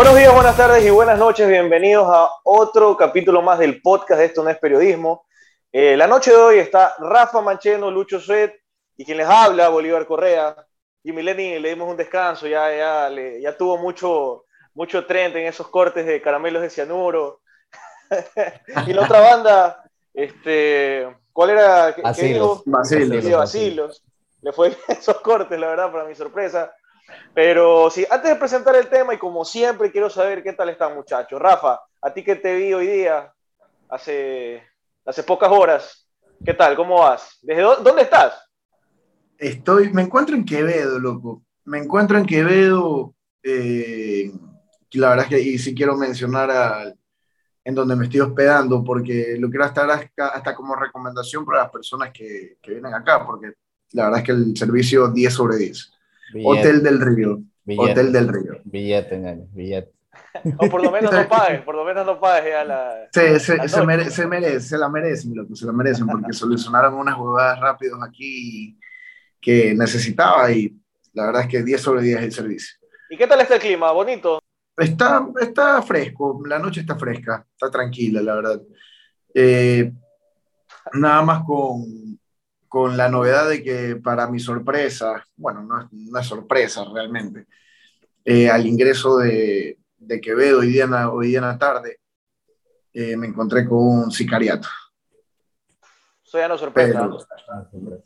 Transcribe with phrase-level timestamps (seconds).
[0.00, 1.46] Buenos días, buenas tardes y buenas noches.
[1.46, 5.26] Bienvenidos a otro capítulo más del podcast de Esto no es periodismo.
[5.70, 8.62] Eh, la noche de hoy está Rafa Mancheno, Lucho Suet
[8.96, 10.56] y quien les habla, Bolívar Correa.
[11.04, 15.48] Y Mileni le dimos un descanso, ya, ya, le, ya tuvo mucho, mucho trend en
[15.48, 17.42] esos cortes de caramelos de cianuro.
[18.86, 21.94] y la otra banda, este, ¿cuál era?
[21.94, 22.62] ¿Qué, Basilos.
[22.64, 23.30] Basilos.
[23.32, 24.02] Basilos.
[24.40, 26.72] Le fue bien esos cortes, la verdad, para mi sorpresa.
[27.34, 30.94] Pero sí, antes de presentar el tema, y como siempre, quiero saber qué tal están,
[30.94, 31.40] muchachos.
[31.40, 33.32] Rafa, a ti que te vi hoy día,
[33.88, 34.62] hace,
[35.04, 36.08] hace pocas horas,
[36.44, 36.76] ¿qué tal?
[36.76, 37.38] ¿Cómo vas?
[37.42, 38.34] ¿Desde dónde, estás?
[39.38, 41.42] Estoy, me encuentro en Quevedo, loco.
[41.64, 43.14] Me encuentro en Quevedo.
[43.42, 44.30] Eh,
[44.92, 46.92] la verdad es que, y sí quiero mencionar a,
[47.64, 51.70] en donde me estoy hospedando, porque lo quiero estar hasta, hasta como recomendación para las
[51.70, 53.52] personas que, que vienen acá, porque
[53.92, 55.92] la verdad es que el servicio 10 sobre 10.
[56.32, 57.40] Billete, Hotel del Río.
[57.64, 58.52] billete, Hotel del Río.
[58.64, 59.92] Billete, ñaño, billete.
[60.58, 63.08] O por lo menos no pagues, por lo menos no pagues ya la...
[63.12, 66.32] Se, se, la se, mere- se merece, se la merecen, loco, se la merecen, porque
[66.32, 68.78] solucionaron unas huevadas rápidos aquí
[69.40, 70.76] que necesitaba y
[71.12, 72.76] la verdad es que 10 sobre 10 el servicio.
[73.08, 73.90] ¿Y qué tal está el clima?
[73.92, 74.38] ¿Bonito?
[74.76, 78.62] Está, está fresco, la noche está fresca, está tranquila, la verdad.
[79.34, 79.92] Eh,
[80.94, 82.18] nada más con,
[82.70, 85.88] con la novedad de que para mi sorpresa, bueno, no es,
[86.22, 87.46] es sorpresa realmente,
[88.24, 91.98] eh, al ingreso de, de Quevedo hoy día, en la- hoy día en la tarde,
[92.94, 94.68] eh, me encontré con un sicariato.
[96.24, 96.92] Eso ya no es sorpresa.
[96.92, 97.18] Pero,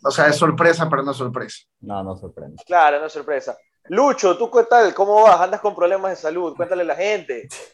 [0.03, 1.59] o sea, es sorpresa, pero no es sorpresa.
[1.81, 2.62] No, no sorprende.
[2.67, 3.57] Claro, no es sorpresa.
[3.91, 4.95] Lucho, ¿tú qué tal?
[4.95, 5.39] ¿Cómo vas?
[5.42, 6.57] ¿Andas con problemas de salud?
[6.57, 7.48] Cuéntale a la gente.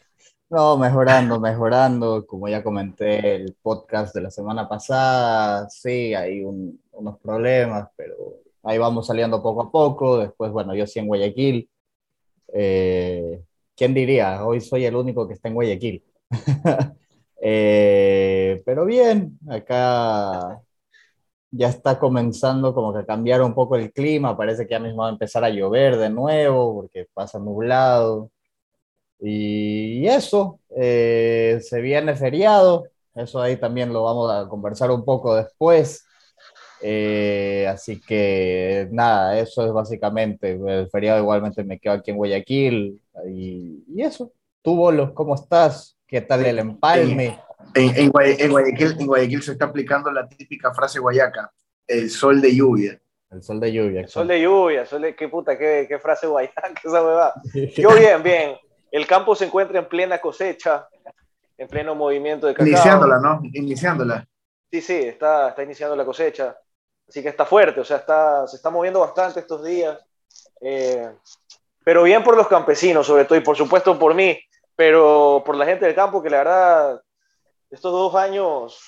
[0.51, 2.25] No, mejorando, mejorando.
[2.27, 8.15] Como ya comenté el podcast de la semana pasada, sí, hay un- unos problemas, pero
[8.63, 10.17] ahí vamos saliendo poco a poco.
[10.17, 11.69] Después, bueno, yo sí en Guayaquil.
[12.53, 13.41] Eh,
[13.75, 14.45] ¿quién diría?
[14.45, 16.03] Hoy soy el único que está en Guayaquil.
[17.43, 20.61] Eh, pero bien, acá
[21.51, 24.37] ya está comenzando como que a cambiar un poco el clima.
[24.37, 28.31] Parece que ya mismo va a empezar a llover de nuevo porque pasa nublado.
[29.21, 35.35] Y eso, eh, se viene feriado, eso ahí también lo vamos a conversar un poco
[35.35, 36.05] después.
[36.81, 42.99] Eh, así que nada, eso es básicamente, el feriado igualmente me quedo aquí en Guayaquil
[43.27, 44.33] y, y eso.
[44.63, 45.97] Tú, Bolos, ¿cómo estás?
[46.07, 47.39] ¿Qué tal el empalme?
[47.75, 51.51] En, en, en Guayaquil, en Guayaquil se está aplicando la típica frase guayaca,
[51.87, 52.99] el sol de lluvia.
[53.29, 54.07] El sol de lluvia.
[54.07, 55.15] Sol de lluvia, sol de...
[55.15, 55.57] ¿Qué puta?
[55.57, 57.33] ¿Qué, qué frase guayana esa huevada?
[57.53, 58.57] Yo bien, bien.
[58.91, 60.87] El campo se encuentra en plena cosecha,
[61.57, 62.67] en pleno movimiento de cacao.
[62.67, 63.39] Iniciándola, ¿no?
[63.53, 64.27] Iniciándola.
[64.69, 66.57] Sí, sí, está, está iniciando la cosecha.
[67.07, 69.97] Así que está fuerte, o sea, está, se está moviendo bastante estos días.
[70.61, 71.09] Eh,
[71.83, 74.39] pero bien por los campesinos, sobre todo, y por supuesto por mí,
[74.75, 77.01] pero por la gente del campo que la verdad,
[77.69, 78.79] estos dos años,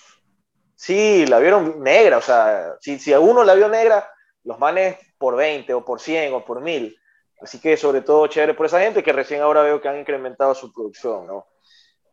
[0.75, 4.09] sí, la vieron negra, o sea, si, si a uno la vio negra,
[4.43, 6.97] los manes por 20 o por 100 o por 1000.
[7.43, 10.55] Así que sobre todo chévere por esa gente que recién ahora veo que han incrementado
[10.55, 11.45] su producción, ¿no?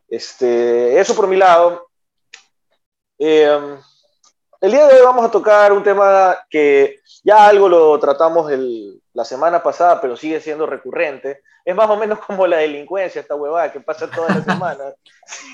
[0.09, 1.87] Este, eso por mi lado.
[3.17, 3.77] Eh,
[4.59, 9.01] el día de hoy vamos a tocar un tema que ya algo lo tratamos el,
[9.13, 11.43] la semana pasada, pero sigue siendo recurrente.
[11.63, 14.95] Es más o menos como la delincuencia, esta huevada que pasa todas las semanas,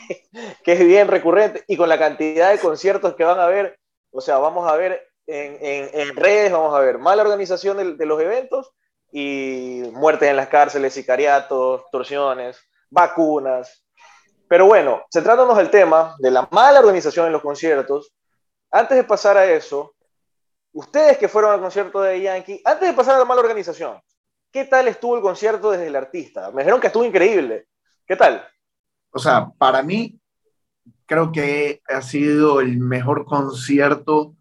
[0.64, 3.80] que es bien recurrente y con la cantidad de conciertos que van a haber,
[4.12, 7.94] o sea, vamos a ver en, en, en redes, vamos a ver mala organización de,
[7.94, 8.74] de, los eventos
[9.12, 12.60] y muertes en las cárceles, sicariatos, torsiones,
[12.90, 13.84] vacunas.
[14.48, 18.14] Pero bueno, centrándonos el tema de la mala organización en los conciertos,
[18.72, 19.96] antes de pasar a eso,
[20.74, 24.00] ustedes que fueron al concierto de Yankee, antes de pasar a la mala organización,
[24.52, 26.52] ¿qué tal estuvo el concierto desde el artista?
[26.52, 27.68] Me dijeron que estuvo increíble.
[28.06, 28.48] ¿Qué tal?
[29.12, 30.20] O sea, para mí,
[31.06, 34.36] creo que ha sido el mejor concierto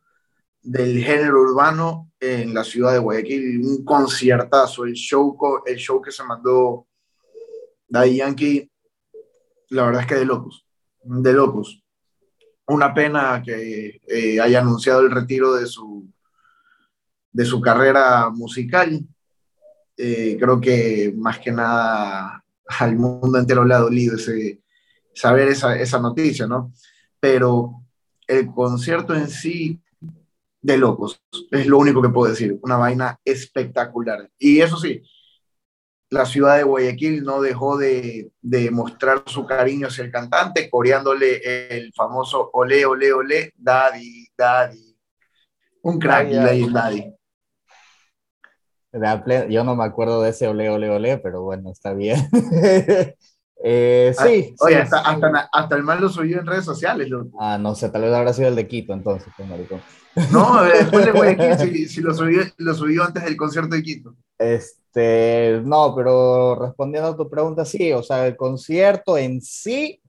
[0.63, 3.65] del género urbano en la ciudad de Guayaquil.
[3.65, 6.87] Un conciertazo, el show, el show que se mandó
[7.89, 8.71] Daddy Yankee,
[9.71, 10.67] la verdad es que de locos,
[11.03, 11.83] de locos.
[12.69, 16.09] Una pena que eh, haya anunciado el retiro de su,
[17.33, 19.01] de su carrera musical.
[19.97, 24.63] Eh, creo que más que nada al mundo entero le ha dolido ese,
[25.15, 26.73] saber esa, esa noticia, ¿no?
[27.21, 27.83] Pero
[28.27, 29.81] el concierto en sí,
[30.67, 31.23] de locos,
[31.53, 34.29] es lo único que puedo decir, una vaina espectacular.
[34.37, 35.01] Y eso sí,
[36.11, 41.41] la ciudad de Guayaquil no dejó de, de, mostrar su cariño hacia el cantante, coreándole
[41.71, 44.99] el famoso ole, ole, ole, daddy, daddy.
[45.83, 46.67] Un crack, ay.
[48.93, 49.53] daddy.
[49.53, 52.29] yo no me acuerdo de ese ole, ole, ole, pero bueno, está bien.
[53.69, 54.55] Eh, ah, sí.
[54.61, 57.09] Oye, hasta, Hasta, el mal lo subió en redes sociales.
[57.41, 59.81] Ah, no sé, tal vez habrá sido el de Quito entonces, pues, maricón.
[60.33, 64.15] No, después de Guayaquil, si, lo, subió, lo subió antes del concierto de Quito.
[64.39, 70.01] Este, no, pero respondiendo a tu pregunta, sí, o sea, el concierto en sí,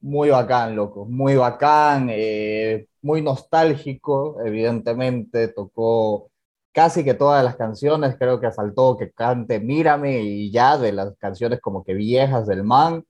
[0.00, 6.30] muy bacán, loco, muy bacán, eh, muy nostálgico, evidentemente, tocó
[6.72, 11.16] casi que todas las canciones, creo que faltó que cante Mírame y ya de las
[11.16, 13.02] canciones como que viejas del man.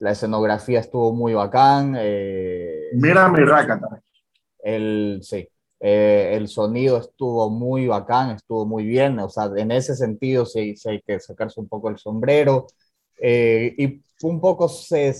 [0.00, 1.94] La escenografía estuvo muy bacán.
[1.98, 4.02] Eh, Mírame y Rakata.
[4.62, 5.48] El, sí,
[5.86, 9.18] eh, el sonido estuvo muy bacán, estuvo muy bien.
[9.18, 12.66] O sea, en ese sentido sí, sí hay que sacarse un poco el sombrero.
[13.20, 15.14] Eh, y un poco se,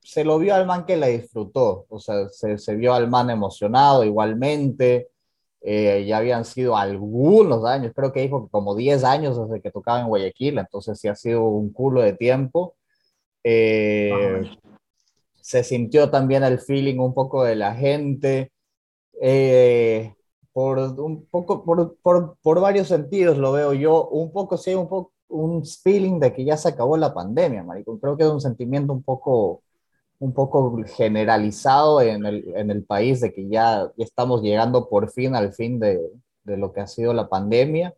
[0.00, 1.86] se lo vio al man que la disfrutó.
[1.88, 5.10] O sea, se, se vio al man emocionado igualmente.
[5.60, 10.00] Eh, ya habían sido algunos años, creo que dijo como 10 años desde que tocaba
[10.00, 12.74] en Guayaquil, entonces sí ha sido un culo de tiempo.
[13.44, 14.42] Eh,
[15.40, 18.50] se sintió también el feeling un poco de la gente,
[19.20, 20.14] eh,
[20.52, 24.88] por un poco, por, por, por, varios sentidos lo veo yo, un poco sí, un
[24.88, 27.98] poco un feeling de que ya se acabó la pandemia, marico.
[28.00, 29.62] Creo que es un sentimiento un poco
[30.20, 35.34] un poco generalizado en el, en el país de que ya, estamos llegando por fin
[35.34, 35.98] al fin de,
[36.44, 37.94] de lo que ha sido la pandemia.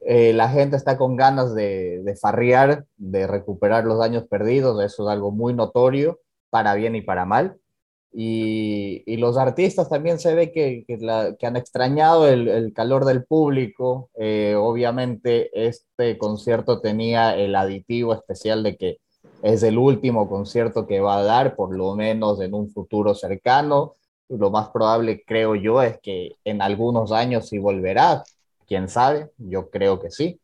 [0.00, 5.08] Eh, la gente está con ganas de, de, farrear, de recuperar los daños perdidos, eso
[5.08, 7.58] es algo muy notorio, para bien y para mal.
[8.12, 13.04] Y, los artistas también se ve que, que, la, que han extrañado el, el, calor
[13.04, 14.10] del público.
[14.18, 18.98] Eh, obviamente este concierto tenía el aditivo especial de que
[19.42, 23.96] es el último concierto que va a dar, por lo menos en un futuro cercano.
[24.28, 28.24] Lo más probable, creo yo, es que en algunos años sí volverá.
[28.66, 29.30] ¿Quién sabe?
[29.38, 30.40] Yo creo que sí.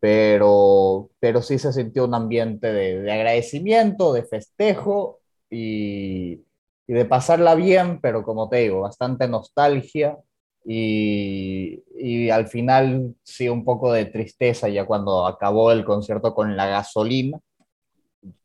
[0.00, 5.20] Pero, pero sí se sintió un ambiente de, agradecimiento, de festejo
[5.50, 6.42] y,
[6.88, 10.18] y, de pasarla bien, pero como te digo, bastante nostalgia
[10.64, 16.56] y, y, al final sí un poco de tristeza ya cuando acabó el concierto con
[16.56, 17.38] la gasolina,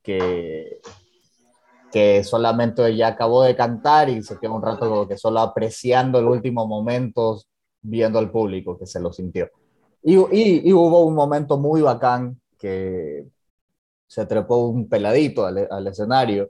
[0.01, 0.79] que,
[1.91, 6.19] que solamente ya acabó de cantar y se quedó un rato como que solo apreciando
[6.19, 7.41] el último momento,
[7.81, 9.49] viendo al público que se lo sintió.
[10.03, 13.25] Y, y, hubo un momento muy bacán que
[14.07, 16.49] se trepó un peladito al, al escenario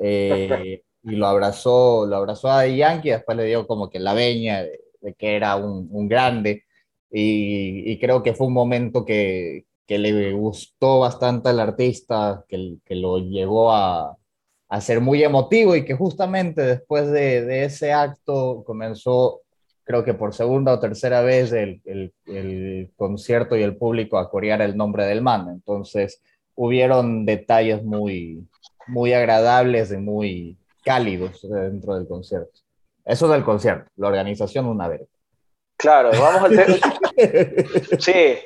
[0.00, 4.62] eh, y lo abrazó, lo abrazó a Yankee, después le dio como que la veña
[4.62, 6.64] de, que era un, un grande
[7.10, 12.76] y, y, creo que fue un momento que, que le gustó bastante al artista, que,
[12.84, 14.16] que lo llevó a,
[14.68, 19.42] a, ser muy emotivo y que justamente después de, de, ese acto comenzó,
[19.84, 24.30] creo que por segunda o tercera vez, el, el, el, concierto y el público a
[24.30, 25.48] corear el nombre del man.
[25.50, 26.22] Entonces,
[26.56, 28.48] hubieron detalles muy,
[28.88, 32.60] muy agradables y muy cálidos dentro del concierto.
[33.04, 35.02] Eso del concierto, la organización una vez.
[35.76, 36.76] Claro, vamos al tema.
[37.98, 38.38] sí,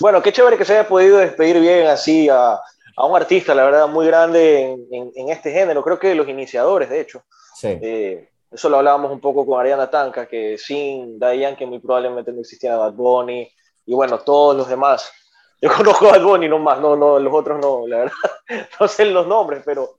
[0.00, 2.58] bueno, qué chévere que se haya podido despedir bien así a,
[2.96, 5.82] a un artista, la verdad, muy grande en, en, este género.
[5.82, 7.22] Creo que los iniciadores, de hecho.
[7.54, 7.78] Sí.
[7.80, 12.32] Eh, eso lo hablábamos un poco con Ariana Tanca, que sin Dayan, que muy probablemente
[12.32, 13.48] no existiera Bad Bunny,
[13.84, 15.10] y bueno, todos los demás.
[15.60, 18.14] Yo conozco a Bad Bunny nomás, no, no, los otros no, la verdad,
[18.80, 19.96] no sé los nombres, pero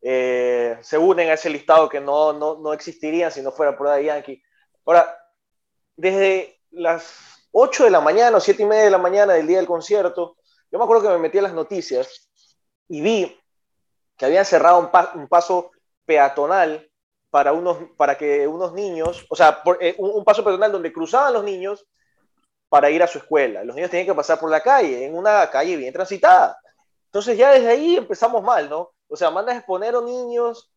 [0.00, 3.88] eh, se unen a ese listado que no, no, no existirían si no fuera por
[3.88, 4.42] Daddy Yankee.
[4.86, 5.18] Ahora,
[5.96, 9.58] desde las 8 de la mañana o 7 y media de la mañana del día
[9.58, 10.36] del concierto,
[10.70, 12.30] yo me acuerdo que me metí a las noticias
[12.88, 13.40] y vi
[14.16, 15.70] que habían cerrado un, pa un paso
[16.04, 16.90] peatonal
[17.30, 21.32] para, unos, para que unos niños, o sea, eh, un, un, paso peatonal donde cruzaban
[21.32, 21.86] los niños
[22.68, 23.64] para ir a su escuela.
[23.64, 26.58] Los niños tenían que pasar por la calle, en una calle bien transitada.
[27.06, 28.92] Entonces ya desde ahí empezamos mal, ¿no?
[29.08, 30.70] O sea, mandas a exponer a niños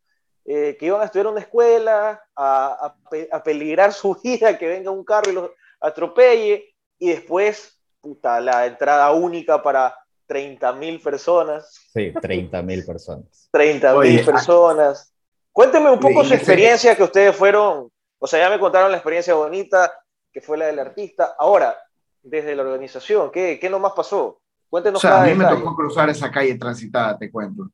[0.45, 2.95] eh, que iban a estudiar en una escuela, a, a,
[3.31, 8.65] a, peligrar su vida, que venga un carro y los atropelle, y después, puta, la
[8.65, 9.95] entrada única para
[10.27, 11.89] 30 mil personas.
[11.93, 13.49] Sí, 30 mil personas.
[13.51, 15.13] 30 mil personas.
[15.51, 19.33] Cuénteme un poco su experiencia que ustedes fueron, o sea, ya me contaron la experiencia
[19.33, 19.91] bonita,
[20.31, 21.35] que fue la del artista.
[21.37, 21.77] Ahora,
[22.23, 24.39] desde la organización, ¿qué, qué nomás pasó?
[24.69, 25.03] Cuéntenos.
[25.03, 27.69] O sea, a mí me tocó cruzar esa calle transitada, te cuento.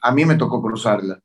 [0.00, 1.20] A mí me tocó cruzarla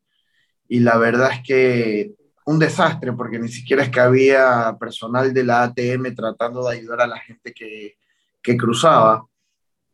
[0.68, 2.16] y la verdad es que
[2.46, 7.02] un desastre porque ni siquiera es que había personal de la ATM tratando de ayudar
[7.02, 7.98] a la gente que,
[8.42, 9.26] que cruzaba.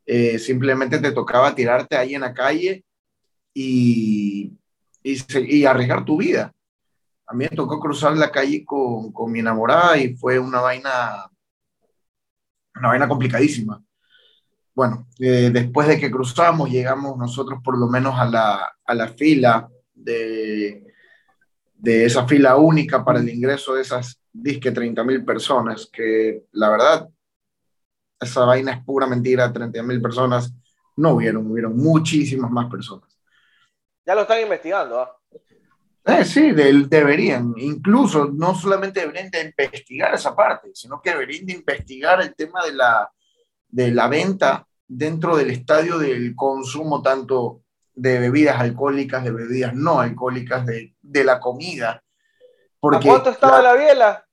[0.05, 2.83] Eh, simplemente te tocaba tirarte ahí en la calle
[3.53, 4.57] y,
[5.03, 6.53] y, y, arriesgar tu vida.
[7.27, 11.29] A mí me tocó cruzar la calle con, con mi enamorada y fue una vaina,
[12.75, 13.83] una vaina complicadísima.
[14.79, 19.09] Bueno, eh, después de que cruzamos, llegamos nosotros por lo menos a la, a la
[19.09, 20.93] fila de,
[21.73, 26.69] de esa fila única para el ingreso de esas disque 30 mil personas, que la
[26.69, 27.09] verdad,
[28.21, 30.53] esa vaina es pura mentira, 30 mil personas
[30.95, 33.19] no hubieron, hubieron muchísimas más personas.
[34.05, 35.13] Ya lo están investigando, ¿ah?
[36.05, 41.51] Eh, sí, deberían, incluso no solamente deberían de investigar esa parte, sino que deberían de
[41.51, 43.11] investigar el tema de la,
[43.67, 47.61] de la venta dentro del estadio del consumo tanto
[47.93, 52.03] de bebidas alcohólicas, de bebidas no alcohólicas, de, de la comida.
[52.79, 54.25] Porque, ¿A cuánto estaba la, biela?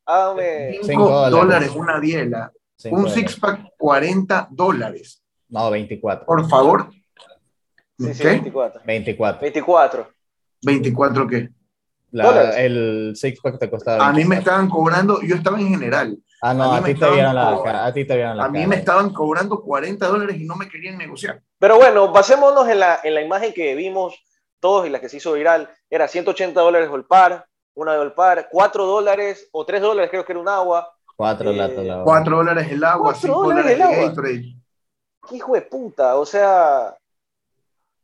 [0.82, 2.52] 5 dólares una biela.
[2.90, 5.22] un six-pack, 40 dólares.
[5.48, 6.26] No, 24.
[6.26, 6.90] Por favor.
[7.98, 8.82] Sí, sí, 24.
[8.84, 9.40] 24.
[9.42, 10.12] 24.
[10.62, 11.50] ¿24 qué?
[12.58, 14.06] el six-pack te costaba.
[14.06, 16.18] A mí me estaban cobrando, yo estaba en general.
[16.48, 18.76] Ah, no, a, ti te vieron la, a ti te vieron la A mí me
[18.76, 21.42] estaban cobrando 40 dólares y no me querían negociar.
[21.58, 24.14] Pero bueno, basémonos en la, en la imagen que vimos
[24.60, 25.68] todos y la que se hizo viral.
[25.90, 30.32] Era 180 dólares el par, una de par, 4 dólares o 3 dólares creo que
[30.32, 30.92] era un agua.
[31.16, 34.14] 4 eh, 4 dólares el agua, 5 dólares el agua.
[35.32, 36.96] Hijo de puta, o sea,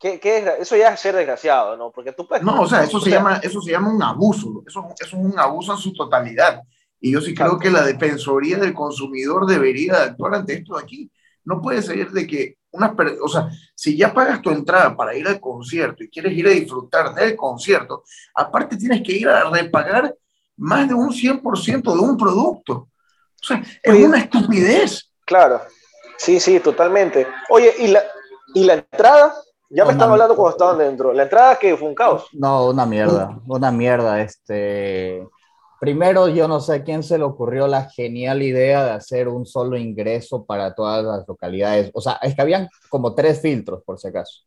[0.00, 1.92] ¿qué, qué eso ya es ser desgraciado, ¿no?
[1.92, 2.42] Porque tú puedes...
[2.44, 5.38] No, o sea, eso, se, llama, eso se llama un abuso, eso, eso es un
[5.38, 6.60] abuso en su totalidad.
[7.04, 11.10] Y yo sí creo que la Defensoría del Consumidor debería actuar ante esto de aquí.
[11.44, 15.26] No puede ser de que una, o sea, si ya pagas tu entrada para ir
[15.26, 18.04] al concierto y quieres ir a disfrutar del concierto,
[18.36, 20.14] aparte tienes que ir a repagar
[20.56, 22.72] más de un 100% de un producto.
[22.72, 25.10] O sea, es una estupidez.
[25.24, 25.60] Claro,
[26.16, 27.26] sí, sí, totalmente.
[27.50, 28.00] Oye, ¿y la,
[28.54, 29.34] y la entrada?
[29.70, 31.12] Ya me estaban hablando cuando estaban dentro.
[31.12, 32.28] ¿La entrada que fue un caos?
[32.32, 34.20] No, una mierda, una mierda.
[34.20, 35.26] Este,
[35.82, 39.44] Primero, yo no sé a quién se le ocurrió la genial idea de hacer un
[39.44, 41.90] solo ingreso para todas las localidades.
[41.92, 44.44] O sea, es que habían como tres filtros, por si acaso.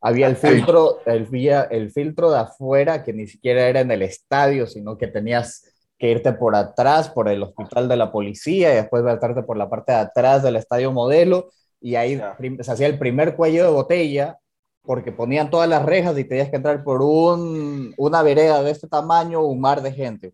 [0.00, 1.28] Había el filtro, el,
[1.70, 5.62] el filtro de afuera, que ni siquiera era en el estadio, sino que tenías
[5.96, 9.70] que irte por atrás, por el hospital de la policía, y después meterte por la
[9.70, 12.20] parte de atrás del estadio modelo, y ahí
[12.62, 14.38] se hacía el primer cuello de botella,
[14.88, 18.88] porque ponían todas las rejas y tenías que entrar por un, una vereda de este
[18.88, 20.30] tamaño, un mar de gente.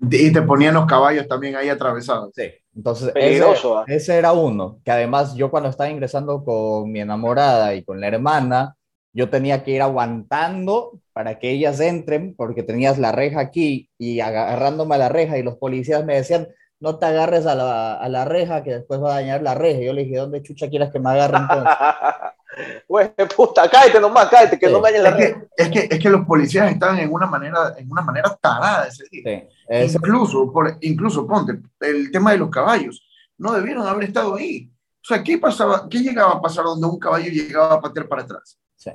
[0.00, 2.32] Y te ponían los caballos también ahí atravesados.
[2.34, 3.84] Sí, entonces ese, ¿ah?
[3.86, 8.08] ese, era uno, que además yo cuando estaba ingresando con mi enamorada y con la
[8.08, 8.74] hermana,
[9.12, 14.18] yo tenía que ir aguantando para que ellas entren, porque tenías la reja aquí y
[14.18, 16.48] agarrándome a la reja y los policías me decían,
[16.80, 19.80] no te agarres a la, a la reja que después va a dañar la reja.
[19.80, 21.72] Y yo le dije, ¿dónde chucha quieres que me agarren entonces?
[22.86, 26.10] Güey, puta, cállate nomás, cállate, que no me la es que, es que, es que
[26.10, 29.48] los policías están en una manera, en una manera tarada ese día.
[29.70, 33.02] incluso, por, incluso, ponte, el tema de los caballos,
[33.38, 34.70] no debieron haber estado ahí.
[35.02, 38.22] O sea, ¿qué pasaba, qué llegaba a pasar donde un caballo llegaba a patear para
[38.22, 38.58] atrás?
[38.76, 38.90] Sí.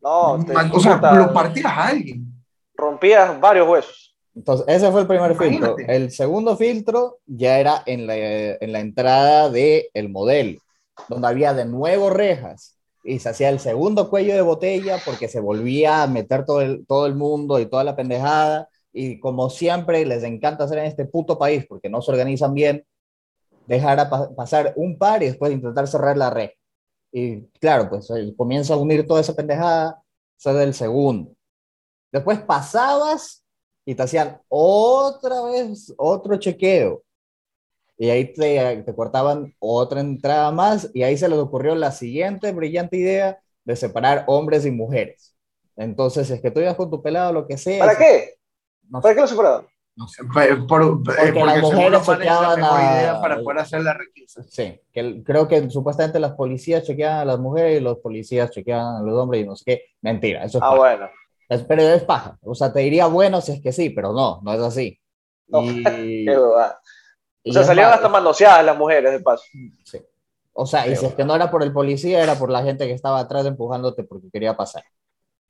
[0.00, 2.26] No, o sea, lo partías a alguien.
[2.74, 4.16] Rompías varios huesos.
[4.34, 5.76] Entonces, ese fue el primer filtro.
[5.78, 10.58] El segundo filtro ya era en la, en la entrada del el modelo,
[11.08, 15.38] donde había de nuevo rejas y se hacía el segundo cuello de botella porque se
[15.38, 18.68] volvía a meter todo el, todo el mundo y toda la pendejada.
[18.92, 22.84] Y como siempre les encanta hacer en este puto país porque no se organizan bien,
[23.66, 26.50] dejar pasar un par y después intentar cerrar la red.
[27.12, 30.02] Y claro, pues comienza a unir toda esa pendejada,
[30.38, 31.32] es el segundo.
[32.10, 33.44] Después pasabas
[33.84, 37.03] y te hacían otra vez otro chequeo
[37.96, 42.52] y ahí te, te, cortaban otra entrada más y ahí se les ocurrió la siguiente
[42.52, 45.34] brillante idea de separar hombres y mujeres.
[45.76, 47.84] Entonces, es que tú ibas con tu pelado, lo que sea.
[47.84, 48.34] ¿Para qué?
[48.90, 49.66] ¿Para qué lo separaron?
[49.96, 50.24] No sé.
[50.24, 52.98] Por, porque, las mujeres chequeaban a...
[52.98, 54.42] idea para poder hacer la requisa.
[54.48, 58.96] Sí, que creo que supuestamente las policías chequeaban a las mujeres y los policías chequeaban
[58.96, 59.82] a los hombres y no sé qué.
[60.02, 61.08] Mentira, eso es Ah, bueno.
[61.48, 62.36] Es, pero es paja.
[62.42, 64.98] O sea, te diría bueno si es que sí, pero no, no es así.
[65.46, 65.84] No, y...
[66.24, 66.36] qué
[67.44, 69.44] o sea, salían hasta manoseadas las mujeres, de paso.
[69.84, 70.00] Sí.
[70.52, 72.86] O sea, y si es que no era por el policía, era por la gente
[72.86, 74.84] que estaba atrás empujándote porque quería pasar.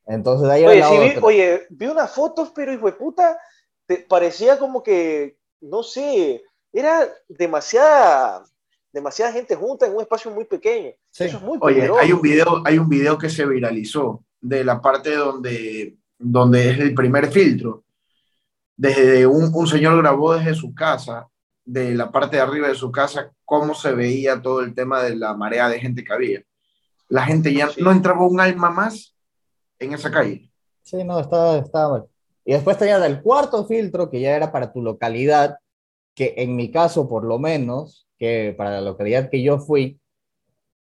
[0.07, 3.37] Entonces, ahí oye, sí, vi, oye, vi unas fotos, pero hijo de puta,
[3.85, 8.43] te parecía como que, no sé, era demasiada,
[8.91, 10.91] demasiada gente junta en un espacio muy pequeño.
[11.11, 14.81] Eso es muy Oye, hay un, video, hay un video que se viralizó de la
[14.81, 17.83] parte donde, donde es el primer filtro.
[18.75, 21.27] Desde un, un señor grabó desde su casa
[21.65, 25.15] de la parte de arriba de su casa cómo se veía todo el tema de
[25.15, 26.43] la marea de gente que había.
[27.09, 29.15] La gente ya no entraba un alma más
[29.79, 30.49] en esa calle.
[30.83, 32.05] Sí, no, estaba, estaba mal.
[32.45, 35.57] Y después tenía el cuarto filtro, que ya era para tu localidad,
[36.13, 39.99] que en mi caso, por lo menos, que para la localidad que yo fui,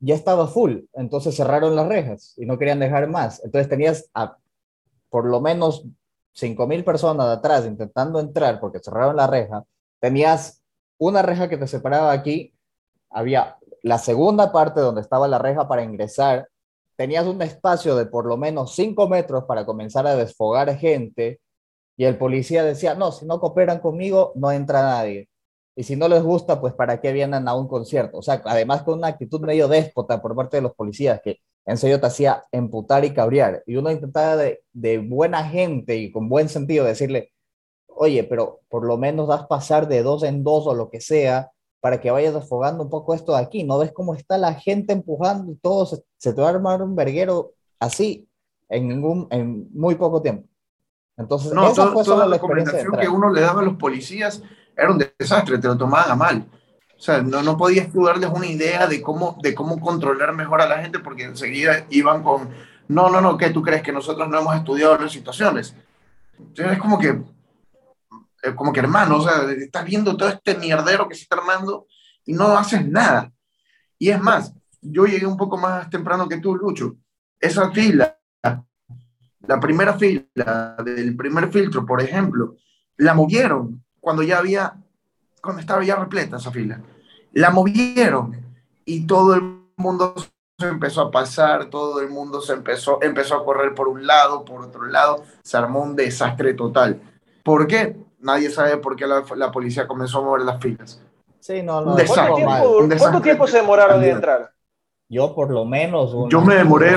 [0.00, 3.44] ya estaba full, entonces cerraron las rejas y no querían dejar más.
[3.44, 4.38] Entonces tenías a
[5.10, 5.84] por lo menos
[6.34, 9.64] 5.000 personas de atrás intentando entrar porque cerraron la reja.
[9.98, 10.59] Tenías
[11.00, 12.54] una reja que te separaba aquí,
[13.10, 16.48] había la segunda parte donde estaba la reja para ingresar,
[16.96, 21.40] tenías un espacio de por lo menos 5 metros para comenzar a desfogar gente
[21.96, 25.28] y el policía decía, no, si no cooperan conmigo, no entra nadie.
[25.76, 28.18] Y si no les gusta, pues para qué vienen a un concierto.
[28.18, 31.78] O sea, además con una actitud medio déspota por parte de los policías que en
[31.78, 33.62] serio te hacía emputar y cabrear.
[33.66, 37.32] Y uno intentaba de, de buena gente y con buen sentido decirle,
[38.00, 41.50] oye, pero por lo menos das pasar de dos en dos o lo que sea
[41.80, 43.62] para que vayas desfogando un poco esto de aquí.
[43.62, 45.84] ¿No ves cómo está la gente empujando y todo?
[45.84, 48.26] Se, se te va a armar un verguero así
[48.70, 50.48] en, ningún, en muy poco tiempo.
[51.18, 54.42] Entonces, no, esa fue toda la recomendación que uno le daba a los policías
[54.74, 56.46] era un desastre, te lo tomaban a mal.
[56.96, 60.62] O sea, no, no podías tú darles una idea de cómo, de cómo controlar mejor
[60.62, 62.48] a la gente porque enseguida iban con,
[62.88, 65.74] no, no, no, ¿qué tú crees que nosotros no hemos estudiado las situaciones?
[66.38, 67.20] Entonces es como que,
[68.42, 71.86] eh, como que hermano, o sea, estás viendo todo este mierdero que se está armando
[72.24, 73.32] y no haces nada.
[73.98, 76.96] Y es más, yo llegué un poco más temprano que tú, Lucho.
[77.38, 78.18] Esa fila,
[79.46, 82.56] la primera fila del primer filtro, por ejemplo,
[82.96, 84.74] la movieron cuando ya había,
[85.42, 86.80] cuando estaba ya repleta esa fila.
[87.32, 88.36] La movieron
[88.84, 90.14] y todo el mundo
[90.58, 94.44] se empezó a pasar, todo el mundo se empezó, empezó a correr por un lado,
[94.44, 97.00] por otro lado, se armó un desastre total.
[97.42, 97.96] ¿Por qué?
[98.20, 101.00] Nadie sabe por qué la, la policía comenzó a mover las filas.
[101.40, 101.94] Sí, no, no.
[101.94, 104.52] Un ¿Cuánto, tiempo, ¿Cuánto tiempo se demoraron de entrar?
[105.08, 106.14] Yo por lo menos.
[106.28, 106.94] Yo me demoré,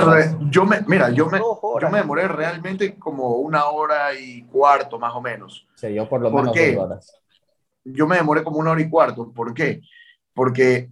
[0.50, 5.12] yo me, mira, yo me, yo me demoré realmente como una hora y cuarto más
[5.14, 5.66] o menos.
[5.74, 6.78] Sí, yo por lo menos qué?
[6.78, 7.20] horas.
[7.82, 9.32] Yo me demoré como una hora y cuarto.
[9.32, 9.80] ¿Por qué?
[10.32, 10.90] Porque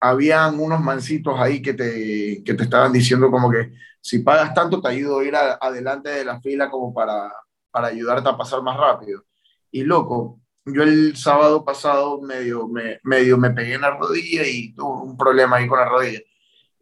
[0.00, 4.80] habían unos mancitos ahí que te, que te estaban diciendo como que si pagas tanto
[4.80, 7.32] te ayudo a ir adelante de la fila como para,
[7.72, 9.24] para ayudarte a pasar más rápido.
[9.70, 14.72] Y loco, yo el sábado pasado medio me, medio me pegué en la rodilla y
[14.74, 16.20] tuve un problema ahí con la rodilla.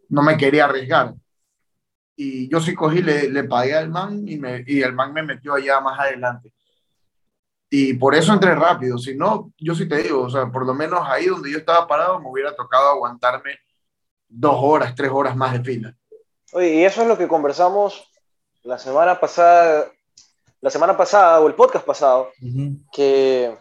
[0.09, 1.15] No me quería arriesgar.
[2.17, 5.23] Y yo sí cogí, le, le pagué al man y, me, y el man me
[5.23, 6.53] metió allá más adelante.
[7.71, 8.99] Y por eso entré rápido.
[8.99, 11.87] Si no, yo sí te digo, o sea, por lo menos ahí donde yo estaba
[11.87, 13.59] parado me hubiera tocado aguantarme
[14.29, 15.97] dos horas, tres horas más de fila.
[16.53, 18.11] Oye, y eso es lo que conversamos
[18.63, 19.87] la semana pasada,
[20.61, 22.31] la semana pasada o el podcast pasado,
[22.93, 23.57] que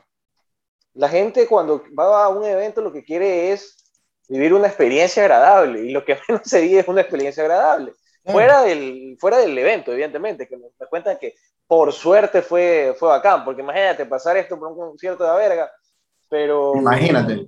[0.93, 3.77] la gente cuando va a un evento lo que quiere es
[4.27, 7.93] vivir una experiencia agradable y lo que menos se vive es una experiencia agradable.
[8.25, 11.33] Fuera, del, fuera del evento, evidentemente, que me, cuentan que
[11.65, 15.71] por suerte fue, fue bacán, porque imagínate pasar esto por un concierto de verga,
[16.27, 16.75] pero...
[16.75, 17.47] Imagínate.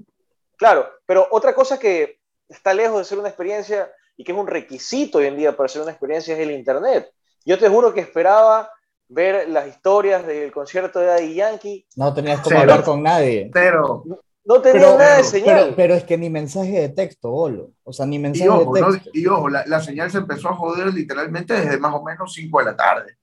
[0.58, 4.48] Claro, pero otra cosa que está lejos de ser una experiencia y que es un
[4.48, 7.12] requisito hoy en día para ser una experiencia es el Internet.
[7.46, 8.72] Yo te juro que esperaba
[9.12, 11.86] ver las historias del concierto de Daddy Yankee.
[11.96, 13.50] No tenías como hablar con nadie.
[13.54, 14.04] Pero.
[14.44, 15.74] No tenía nada de señal.
[15.76, 17.72] Pero, es que ni mensaje de texto, bolo.
[17.84, 19.10] O sea, ni mensaje de texto.
[19.14, 22.66] y ojo, la, señal se empezó a joder literalmente desde más o menos 5 de
[22.66, 23.18] la tarde.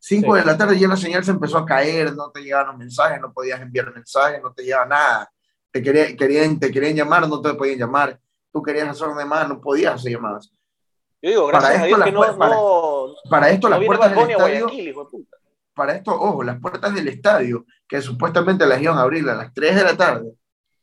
[0.00, 2.78] 5 de la tarde ya la señal se empezó a caer, no te llegaban los
[2.78, 5.32] mensajes, no podías enviar mensajes, no te llegaba nada.
[5.70, 8.18] Te querían, te querían llamar, no te podían llamar.
[8.52, 10.50] Tú querías hacer una llamada, no podías hacer llamadas.
[11.22, 12.56] Yo digo, gracias para a Dios que no, para,
[13.28, 14.70] para, esto las puertas del estadio,
[15.74, 19.52] para esto, ojo, las puertas del estadio, que supuestamente las iban a abrir a las
[19.52, 20.32] 3 de la tarde,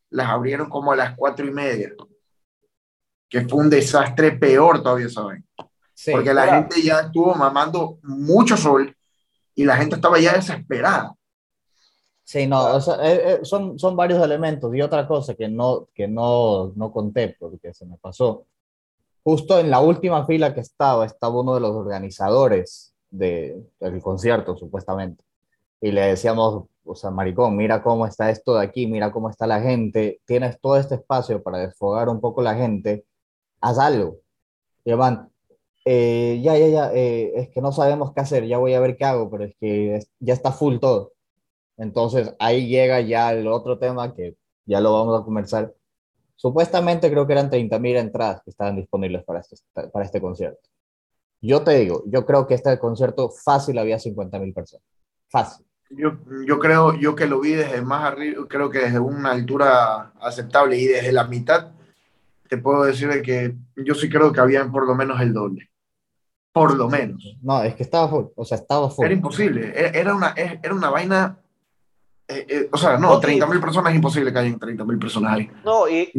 [0.09, 1.91] las abrieron como a las 4 y media.
[3.29, 5.45] Que fue un desastre peor todavía, ¿saben?
[6.11, 8.95] Porque la gente ya estuvo mamando mucho sol
[9.55, 11.13] y la gente estaba ya desesperada.
[12.23, 14.73] Sí, no, o sea, eh, eh, son, son varios elementos.
[14.75, 18.45] Y otra cosa que no, que no, no conté porque se me pasó
[19.27, 24.55] justo en la última fila que estaba, estaba uno de los organizadores de, del concierto,
[24.55, 25.21] supuestamente.
[25.81, 29.45] Y le decíamos, o sea, maricón, mira cómo está esto de aquí, mira cómo está
[29.45, 33.05] la gente, tienes todo este espacio para desfogar un poco la gente,
[33.59, 34.19] haz algo.
[34.85, 35.29] Y van,
[35.83, 38.95] eh, ya, ya, ya, eh, es que no sabemos qué hacer, ya voy a ver
[38.95, 41.11] qué hago, pero es que ya está full todo.
[41.75, 45.73] Entonces ahí llega ya el otro tema que ya lo vamos a conversar,
[46.37, 49.57] Supuestamente creo que eran 30.000 entradas que estaban disponibles para este,
[49.91, 50.61] para este concierto.
[51.41, 54.85] Yo te digo, yo creo que este concierto fácil había 50.000 personas.
[55.29, 55.65] Fácil.
[55.89, 60.13] Yo, yo creo, yo que lo vi desde más arriba, creo que desde una altura
[60.21, 61.71] aceptable y desde la mitad,
[62.47, 65.71] te puedo decir que yo sí creo que había por lo menos el doble.
[66.51, 67.37] Por lo menos.
[67.41, 69.05] No, es que estaba full, o sea, estaba full.
[69.05, 71.39] Era imposible, era una, era una vaina
[72.29, 75.33] Eh, eh, o sea, no, 30 mil personas es imposible que hayan 30 mil personas
[75.33, 75.49] ahí.
[75.63, 76.11] No, y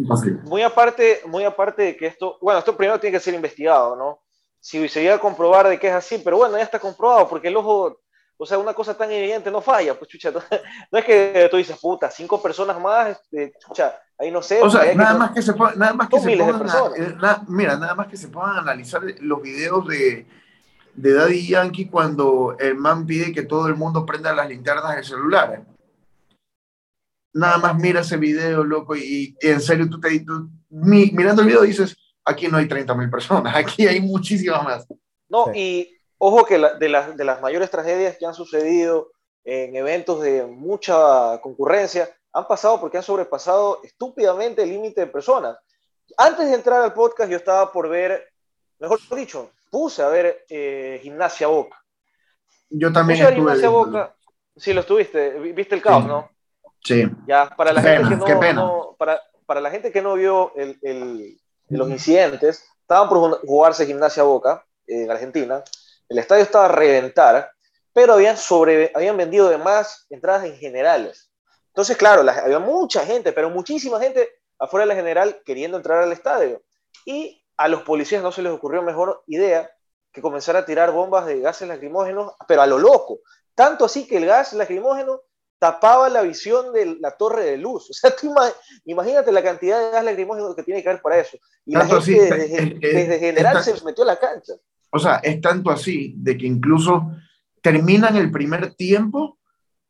[0.44, 4.22] muy aparte, muy aparte de que esto, bueno, esto primero tiene que ser investigado, ¿no?
[4.58, 7.48] Si se llega a comprobar de que es así, pero bueno, ya está comprobado, porque
[7.48, 8.00] el ojo,
[8.38, 10.30] o sea, una cosa tan evidente no falla, pues chucha,
[10.90, 14.62] no, es que tú dices, puta, cinco personas más, este, chucha, ahí no sé.
[14.62, 18.16] O sea, nada, más que se nada más que se pongan, mira, nada más que
[18.16, 20.26] se puedan analizar los videos de,
[20.94, 25.04] de Daddy Yankee cuando el man pide que todo el mundo prenda las linternas de
[25.04, 25.60] celulares
[27.32, 31.62] nada más mira ese video, loco, y, en serio tú te tú, mirando el video
[31.62, 34.86] dices, aquí no hay 30 mil personas, aquí hay muchísimas más.
[35.28, 39.12] No, y ojo que de, las, de las mayores tragedias que han sucedido
[39.44, 45.56] en eventos de mucha concurrencia, han pasado porque han sobrepasado estúpidamente el límite de personas.
[46.16, 48.28] Antes de entrar al podcast yo estaba por ver,
[48.78, 51.82] mejor dicho, puse a ver eh, Gimnasia Boca.
[52.70, 53.20] Yo también.
[53.20, 54.14] Puse Gimnasia Boca.
[54.56, 56.30] Sí, lo estuviste, viste el caos, ¿no?
[56.84, 57.04] Sí.
[57.26, 61.38] Ya, para la gente que no, para, para, la gente que no vio el, el,
[61.68, 65.62] los incidentes, estaban por jugarse Gimnasia Boca en Argentina,
[66.08, 67.50] el estadio estaba a reventar,
[67.92, 71.30] pero habían, sobre, habían vendido de más entradas en generales.
[71.68, 76.12] Entonces, claro, había mucha gente, pero muchísima gente afuera de la general queriendo entrar al
[76.12, 76.62] estadio.
[77.04, 79.70] Y a los policías no se les ocurrió mejor idea
[80.12, 83.20] que comenzar a tirar bombas de gases lacrimógenos, pero a lo loco.
[83.54, 85.20] Tanto así que el gas lacrimógeno
[85.58, 87.88] tapaba la visión de la torre de luz.
[87.90, 88.34] O sea, tú
[88.84, 91.38] imagínate la cantidad de gas lacrimógeno que tiene que haber para eso.
[91.64, 94.54] Y la gente desde, general se metió a la cancha.
[94.90, 97.10] O sea, es tanto así de que incluso
[97.60, 99.38] terminan el primer tiempo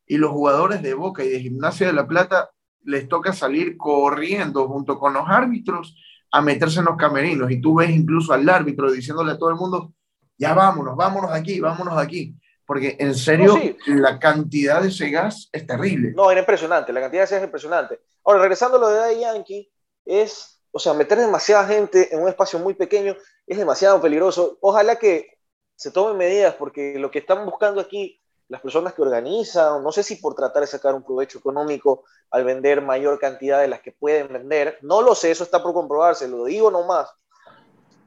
[0.07, 2.50] y los jugadores de Boca y de Gimnasia de la Plata
[2.83, 5.94] les toca salir corriendo junto con los árbitros
[6.33, 7.50] a meterse en los camerinos.
[7.50, 9.92] Y tú ves incluso al árbitro diciéndole a todo el mundo,
[10.37, 12.35] ya vámonos, vámonos aquí, vámonos aquí
[12.68, 16.12] porque en serio la cantidad de ese gas es terrible.
[16.14, 18.00] No, era impresionante, la cantidad de ese gas es impresionante.
[18.24, 19.72] Ahora, regresando a lo de Daddy Yankee,
[20.04, 24.59] es, o sea, meter demasiada gente en un espacio muy pequeño es demasiado peligroso.
[24.61, 25.38] Ojalá que
[25.76, 30.02] se tomen medidas, porque lo que están buscando aquí las personas que organizan, no sé
[30.02, 33.92] si por tratar de sacar un provecho económico al vender mayor cantidad de las que
[33.92, 37.11] pueden vender, no lo sé, eso está por comprobarse, lo digo nomás,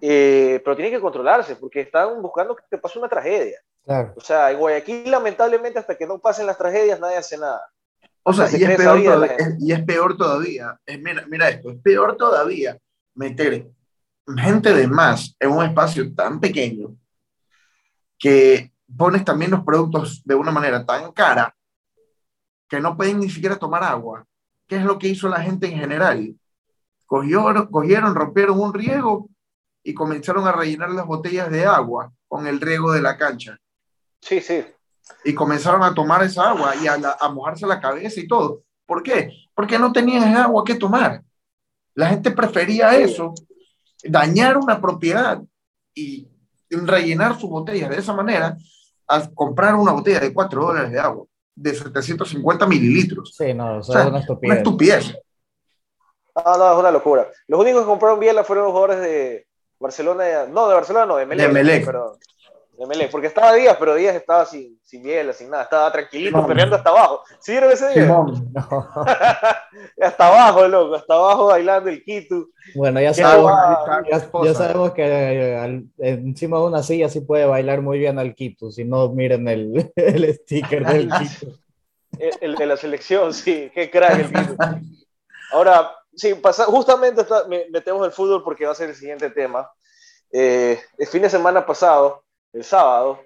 [0.02, 3.60] eh, pero tiene que controlarse, porque están buscando que te pase una tragedia.
[3.86, 7.62] O sea, en Guayaquil, lamentablemente, hasta que no pasen las tragedias, nadie hace nada.
[8.24, 12.15] O sea, y, es peor todavía, y es peor todavía, mira, mira esto, es peor
[12.17, 12.78] todavía
[13.15, 13.67] meter
[14.38, 16.96] gente de más en un espacio tan pequeño
[18.17, 21.56] que pones también los productos de una manera tan cara
[22.70, 24.26] que no pueden ni siquiera tomar agua.
[24.67, 26.36] ¿Qué es lo que hizo la gente en general?
[27.06, 29.30] Cogieron, cogieron rompieron un riego
[29.84, 33.58] y comenzaron a rellenar las botellas de agua con el riego de la cancha.
[34.21, 34.63] Sí, sí.
[35.23, 36.97] Y comenzaron a tomar esa agua y a,
[37.29, 38.63] mojarse la cabeza y todo.
[38.86, 39.31] ¿Por qué?
[39.53, 41.21] Porque no tenían agua que tomar.
[41.93, 43.34] La gente prefería eso,
[44.03, 45.41] dañar una propiedad
[45.93, 46.27] y
[46.69, 48.57] rellenar su botella de esa manera
[49.07, 53.36] a comprar una botella de 4 dólares de agua de 750 mililitros.
[53.38, 54.51] Sí, no, eso es una estupidez.
[54.51, 55.17] Una estupidez.
[56.36, 57.27] No, no, es una locura.
[57.47, 59.47] Los únicos que compraron biela fueron los jugadores de
[59.79, 61.86] Barcelona, no, de Barcelona no, de Melec.
[61.86, 62.05] De
[63.12, 66.89] porque estaba Díaz, pero Díaz estaba sin, sin biela, sin nada, estaba tranquilito, peleando hasta
[66.89, 67.21] abajo.
[67.39, 68.10] ¿Sí vieron ese día?
[70.01, 72.47] hasta abajo, loco, hasta abajo bailando el Quito.
[72.75, 73.51] Bueno, ya sabemos,
[74.43, 78.71] ya, sabemos que eh, encima de una silla sí puede bailar muy bien al Quito,
[78.71, 81.57] si no miren el, el sticker del Quito.
[82.41, 84.55] El, de la selección, sí, qué crack el Quito.
[85.51, 87.23] Ahora, sí, pasa, justamente
[87.71, 89.69] metemos el fútbol porque va a ser el siguiente tema.
[90.31, 92.23] Eh, el fin de semana pasado,
[92.54, 93.22] el sábado,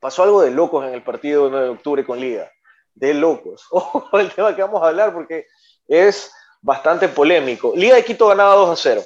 [0.00, 2.50] pasó algo de locos en el partido 9 de octubre con Liga.
[2.94, 3.66] De locos.
[3.70, 5.46] Ojo el tema que vamos a hablar porque
[5.86, 7.72] es bastante polémico.
[7.74, 9.02] Liga de Quito ganaba 2 a 0.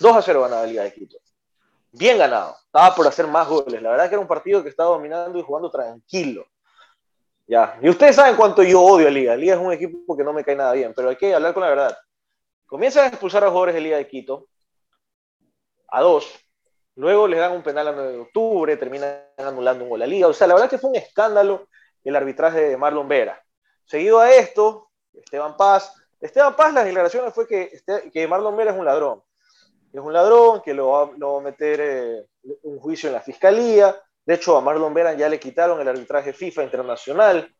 [0.00, 1.18] 2 a 0 ganaba Liga de Quito.
[1.92, 2.56] Bien ganado.
[2.66, 3.80] Estaba por hacer más goles.
[3.82, 6.46] La verdad es que era un partido que estaba dominando y jugando tranquilo.
[7.46, 7.78] Ya.
[7.80, 9.34] Y ustedes saben cuánto yo odio a Liga.
[9.36, 11.62] Liga es un equipo que no me cae nada bien, pero hay que hablar con
[11.62, 11.98] la verdad.
[12.66, 14.48] Comienzan a expulsar a jugadores de Liga de Quito.
[15.88, 16.30] A dos
[16.98, 20.26] Luego les dan un penal a 9 de octubre, terminan anulando un gol a liga.
[20.26, 21.68] O sea, la verdad que fue un escándalo
[22.02, 23.40] el arbitraje de Marlon Vera.
[23.84, 25.94] Seguido a esto, Esteban Paz.
[26.20, 29.22] Esteban Paz, las declaraciones fue que, este, que Marlon Vera es un ladrón.
[29.92, 32.26] Es un ladrón que lo va, a meter eh,
[32.62, 33.94] un juicio en la fiscalía.
[34.26, 37.54] De hecho, a Marlon Vera ya le quitaron el arbitraje FIFA internacional,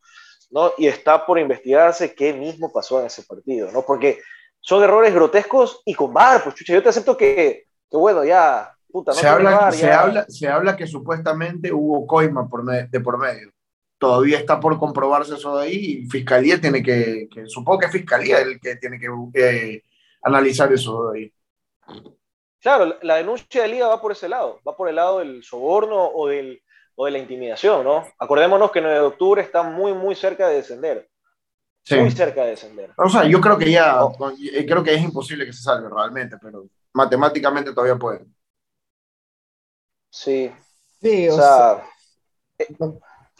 [0.49, 0.73] ¿no?
[0.77, 3.83] Y está por investigarse qué mismo pasó en ese partido, ¿no?
[3.83, 4.19] Porque
[4.59, 8.75] son errores grotescos y con VAR, pues chucha, yo te acepto que, que bueno, ya
[9.11, 13.51] se, habla, se, habla, se habla que supuestamente hubo coima por de por medio.
[13.97, 18.47] todavía está por comprobarse eso de ahí y Fiscalía tiene que, supongo que Fiscalía es
[18.47, 19.83] el que tiene que eh,
[20.23, 21.33] analizar eso de ahí.
[22.61, 26.07] Claro, la denuncia de Liga va por ese lado, va por el lado del soborno
[26.07, 26.61] o, del,
[26.95, 28.05] o de la intimidación, ¿no?
[28.17, 31.09] Acordémonos que 9 de octubre está muy, muy cerca de descender.
[31.91, 32.91] Muy cerca de descender.
[32.97, 33.99] O sea, yo creo que ya,
[34.53, 38.25] eh, creo que es imposible que se salve realmente, pero matemáticamente todavía puede.
[40.09, 40.51] Sí.
[41.01, 41.83] Sí, o, sea,
[42.57, 42.67] eh,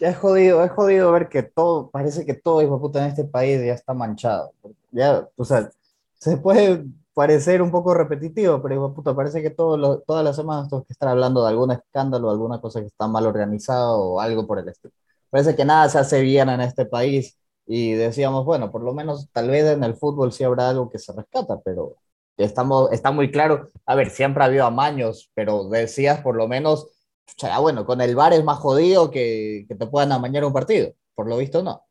[0.00, 3.60] es jodido, es jodido ver que todo, parece que todo, hijo puta, en este país
[3.64, 4.52] ya está manchado.
[4.92, 5.70] Ya, o sea,
[6.18, 10.68] se puede parecer un poco repetitivo, pero hijo puta, parece que todo todas las semanas
[10.70, 14.46] tengo que estar hablando de algún escándalo, alguna cosa que está mal organizado o algo
[14.46, 14.94] por el estilo.
[15.28, 19.28] Parece que nada se hace bien en este país y decíamos, bueno, por lo menos
[19.32, 21.96] tal vez en el fútbol sí habrá algo que se rescata, pero
[22.44, 26.84] estamos, está muy claro, a ver, siempre ha habido amaños, pero decías por lo menos,
[26.84, 30.52] o sea, bueno, con el VAR es más jodido que, que te puedan amañar un
[30.52, 31.84] partido, por lo visto no.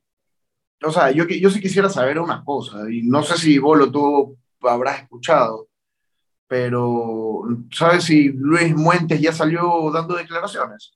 [0.84, 3.92] O sea, yo, yo sí quisiera saber una cosa, y no sé si vos lo
[3.92, 5.68] tú habrás escuchado,
[6.48, 10.94] pero ¿sabes si Luis Muentes ya salió dando declaraciones?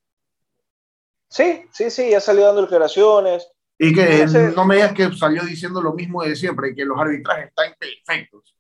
[1.30, 3.48] Sí, sí, sí, ya salió dando declaraciones.
[3.78, 7.48] Y que no me digas que salió diciendo lo mismo de siempre, que los arbitrajes
[7.48, 8.56] están perfectos.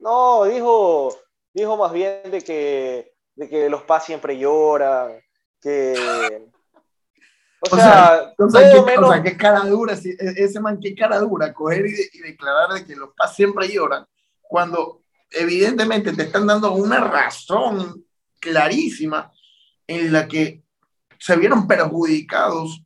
[0.00, 1.14] No, dijo,
[1.52, 5.20] dijo más bien de que, de que los PAS siempre lloran,
[5.60, 6.48] que...
[7.60, 12.18] O, sea, o sea, qué, cara dura, e, ese man, qué cara dura, coger y,
[12.20, 14.06] declarar de que los PAS siempre lloran,
[14.40, 18.04] cuando evidentemente te están dando una razón
[18.40, 19.30] clarísima
[19.86, 20.62] en la que
[21.18, 22.82] se vieron perjudicados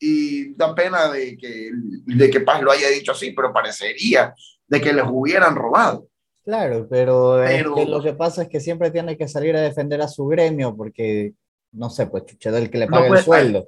[0.00, 4.34] y da pena de que, de que Paz lo haya dicho así, pero parecería
[4.66, 6.08] de que les hubieran robado.
[6.48, 7.44] Claro, pero,
[7.86, 11.34] lo que pasa es que siempre tiene que salir a defender a su gremio porque,
[11.72, 13.66] no sé, pues chuche del que le paga el pues, sueldo.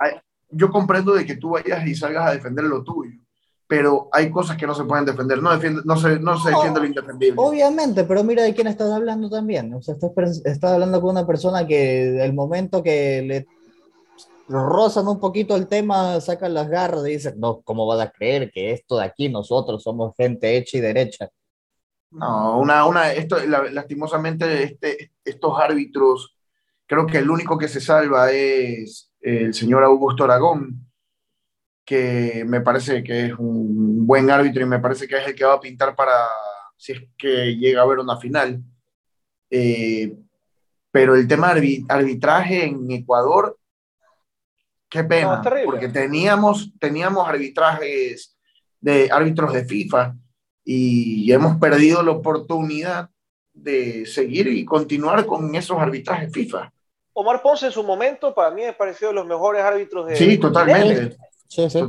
[0.48, 3.20] yo comprendo de que tú vayas y salgas a defender lo tuyo,
[3.66, 6.80] pero hay cosas que no se pueden defender, no, defiende, no, se, no se defiende
[6.80, 7.34] lo indefendible.
[7.36, 9.74] Obviamente, pero mira de quién estás hablando también.
[9.74, 13.46] O sea, estás, estás hablando con una persona que el momento que le
[14.48, 18.50] rozan un poquito el tema, sacan las garras y dicen, no, ¿cómo vas a creer
[18.50, 21.28] que esto de aquí nosotros somos gente hecha y derecha?
[22.12, 26.36] No, una, una, esto, lastimosamente este, estos árbitros,
[26.86, 30.90] creo que el único que se salva es el señor Augusto Aragón,
[31.84, 35.44] que me parece que es un buen árbitro y me parece que es el que
[35.44, 36.12] va a pintar para
[36.76, 38.62] si es que llega a haber una final.
[39.50, 40.16] Eh,
[40.90, 41.50] pero el tema
[41.88, 43.60] arbitraje en Ecuador
[44.90, 48.36] Qué pena, porque teníamos, teníamos arbitrajes
[48.80, 50.16] de árbitros de FIFA
[50.72, 53.10] y hemos perdido la oportunidad
[53.52, 56.72] de seguir y continuar con esos arbitrajes FIFA.
[57.12, 60.38] Omar Ponce en su momento para mí me pareció de los mejores árbitros de Sí,
[60.38, 61.16] totalmente.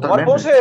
[0.02, 0.52] Omar Ponce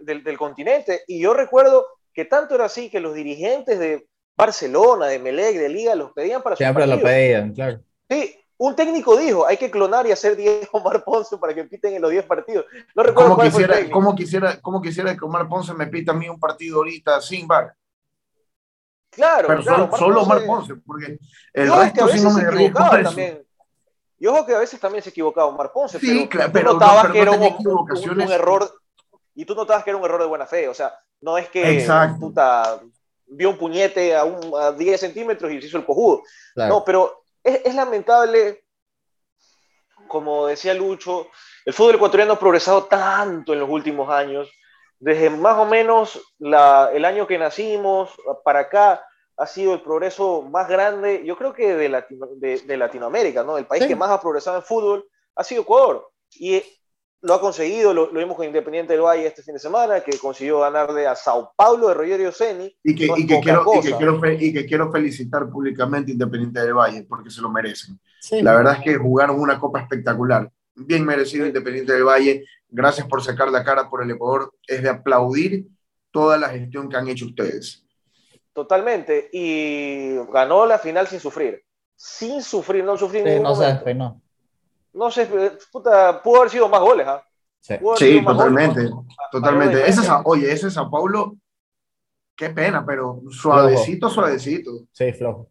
[0.00, 5.06] del, del, continente y yo recuerdo que tanto era así que los dirigentes de Barcelona,
[5.08, 7.80] de Melec, de Liga los pedían para Siempre lo pedían, claro.
[8.08, 11.94] Sí, un técnico dijo, hay que clonar y hacer 10 Omar Ponce para que piten
[11.94, 12.66] en los 10 partidos.
[12.94, 16.28] No recuerdo ¿Cómo quisiera, ¿cómo, quisiera, ¿Cómo quisiera que Omar Ponce me pita a mí
[16.28, 17.72] un partido ahorita sin bar?
[19.10, 21.18] Claro, Pero claro, solo, Omar Ponce, porque
[21.52, 23.44] el resto sí no me equivocaba también.
[24.20, 26.78] Y ojo que a veces también se equivocaba Omar Ponce, sí, pero, claro, pero, tú
[26.78, 28.80] notabas que era un, un, error,
[29.36, 31.86] y tú notabas que era un error de buena fe, o sea, no es que
[32.18, 32.80] puta,
[33.28, 36.22] vio un puñete a, un, a 10 centímetros y se hizo el cojudo.
[36.56, 38.64] No, pero es, lamentable,
[40.06, 41.28] como decía Lucho,
[41.64, 44.50] el fútbol ecuatoriano ha progresado tanto en los últimos años.
[45.00, 48.10] Desde más o menos el año que nacimos
[48.44, 49.04] para acá
[49.36, 53.56] ha sido el progreso más grande, yo creo que de, de, Latinoamérica, ¿no?
[53.56, 56.10] El país que más ha progresado en fútbol ha sido Ecuador.
[56.32, 56.62] Y
[57.20, 60.60] lo ha conseguido, lo, vimos con Independiente del Valle este fin de semana, que consiguió
[60.60, 62.76] ganarle a Sao Paulo de Rogerio Ceni.
[62.82, 66.74] Y que, y, que quiero, y, que quiero, y que quiero felicitar públicamente Independiente del
[66.74, 67.98] Valle, porque se lo merecen.
[68.42, 70.50] La verdad es que jugaron una copa espectacular.
[70.74, 72.44] Bien merecido Independiente del Valle.
[72.68, 74.54] Gracias por sacar la cara por el Ecuador.
[74.66, 75.66] Es de aplaudir
[76.12, 77.84] toda la gestión que han hecho ustedes.
[78.52, 79.28] Totalmente.
[79.32, 81.64] Y ganó la final sin sufrir.
[81.96, 83.24] Sin sufrir, no sufrir.
[83.24, 84.22] Sí, no, sé, no
[84.92, 85.26] no sé,
[85.70, 87.22] puta, pudo haber sido más goles, ¿ah?
[87.96, 88.88] Sí, totalmente,
[89.30, 89.88] totalmente.
[89.88, 91.36] Ese es, oye, ese Sao Paulo,
[92.36, 94.70] qué pena, pero suavecito, suavecito.
[94.92, 95.48] Sí, flojo.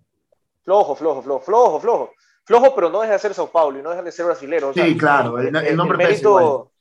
[0.63, 2.11] Flojo, flojo, flojo, flojo, flojo.
[2.43, 4.73] Flojo, pero no deja de ser Sao Paulo y no deja de ser brasilero.
[4.73, 6.71] Sí, claro, el, nombre el mérito,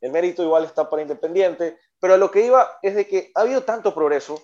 [0.00, 3.42] el mérito igual está para Independiente, pero a lo que iba es de que ha
[3.42, 4.42] habido tanto progreso,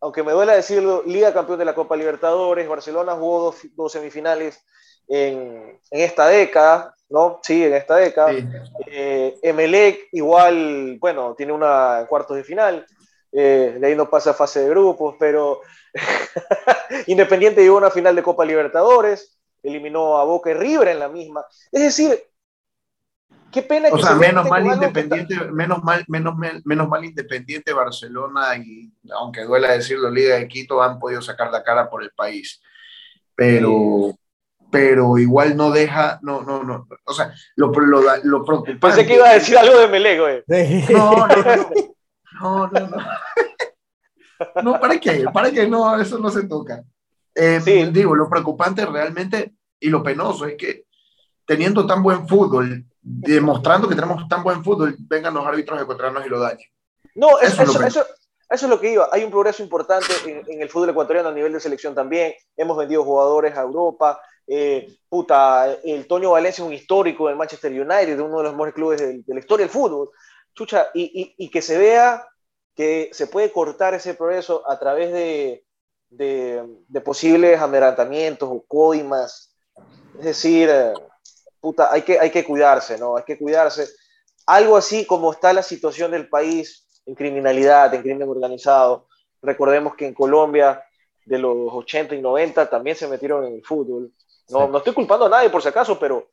[0.00, 4.64] aunque me duele decirlo, Liga campeón de la Copa Libertadores, Barcelona jugó dos, dos semifinales,
[5.08, 7.40] en, en esta década, ¿no?
[7.42, 8.32] Sí, en esta década.
[8.32, 8.46] Sí.
[8.86, 12.86] Eh, Emelec igual, bueno, tiene una cuartos de final,
[13.32, 15.60] eh, de ahí no pasa fase de grupos, pero
[17.06, 21.08] Independiente llegó a una final de Copa Libertadores, eliminó a Boca y River en la
[21.08, 21.44] misma.
[21.72, 22.22] Es decir,
[23.52, 26.88] qué pena O que sea, se menos mal que está- Independiente, menos mal, menos, menos
[26.88, 31.88] mal Independiente Barcelona y aunque duela decirlo, Liga de Quito han podido sacar la cara
[31.88, 32.60] por el país.
[33.34, 34.14] Pero,
[34.70, 36.86] pero igual no deja, no, no, no.
[37.04, 38.76] O sea, lo, lo, lo preocupante.
[38.80, 40.44] Pensé que iba a decir algo de Emelec, güey.
[40.92, 41.70] No, no, no.
[42.40, 42.96] No, no, no.
[44.62, 45.24] No, ¿para qué?
[45.32, 45.66] ¿Para qué?
[45.66, 46.84] No, eso no se toca.
[47.34, 47.84] Eh, Sí.
[47.86, 50.84] Digo, lo preocupante realmente y lo penoso es que
[51.44, 56.24] teniendo tan buen fútbol, demostrando que tenemos tan buen fútbol, vengan los árbitros a encontrarnos
[56.24, 56.68] y lo dañen.
[57.16, 58.02] No, Eso eso, es lo
[58.50, 59.08] eso es lo que iba.
[59.10, 62.32] Hay un progreso importante en, en el fútbol ecuatoriano a nivel de selección también.
[62.56, 64.20] Hemos vendido jugadores a Europa.
[64.50, 68.52] Eh, puta, el Toño Valencia es un histórico del Manchester United, de uno de los
[68.52, 70.10] mejores clubes de, de la historia del fútbol.
[70.54, 72.26] Chucha, y, y- y que se vea
[72.74, 75.64] que se puede cortar ese progreso a través de,
[76.10, 79.54] de, de posibles amerantamientos o coimas.
[80.18, 80.92] Es decir, eh,
[81.60, 83.16] puta, hay que, hay que cuidarse, ¿no?
[83.16, 83.88] Hay que cuidarse.
[84.46, 89.08] Algo así como está la situación del país en criminalidad, en crimen organizado.
[89.42, 90.82] Recordemos que en Colombia,
[91.24, 94.12] de los 80 y 90, también se metieron en el fútbol.
[94.50, 94.72] No, Sí.
[94.72, 96.26] no estoy culpando a nadie por si acaso, pero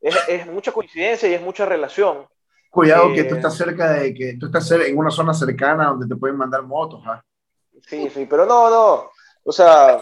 [0.00, 2.26] es, es mucha coincidencia y es mucha relación.
[2.70, 6.06] Cuidado que Eh, tú estás cerca de que tú estás en una zona cercana donde
[6.06, 7.02] te pueden mandar motos.
[7.06, 7.22] ¿ah?
[7.86, 9.10] Sí, sí, pero no, no.
[9.44, 10.00] O sea,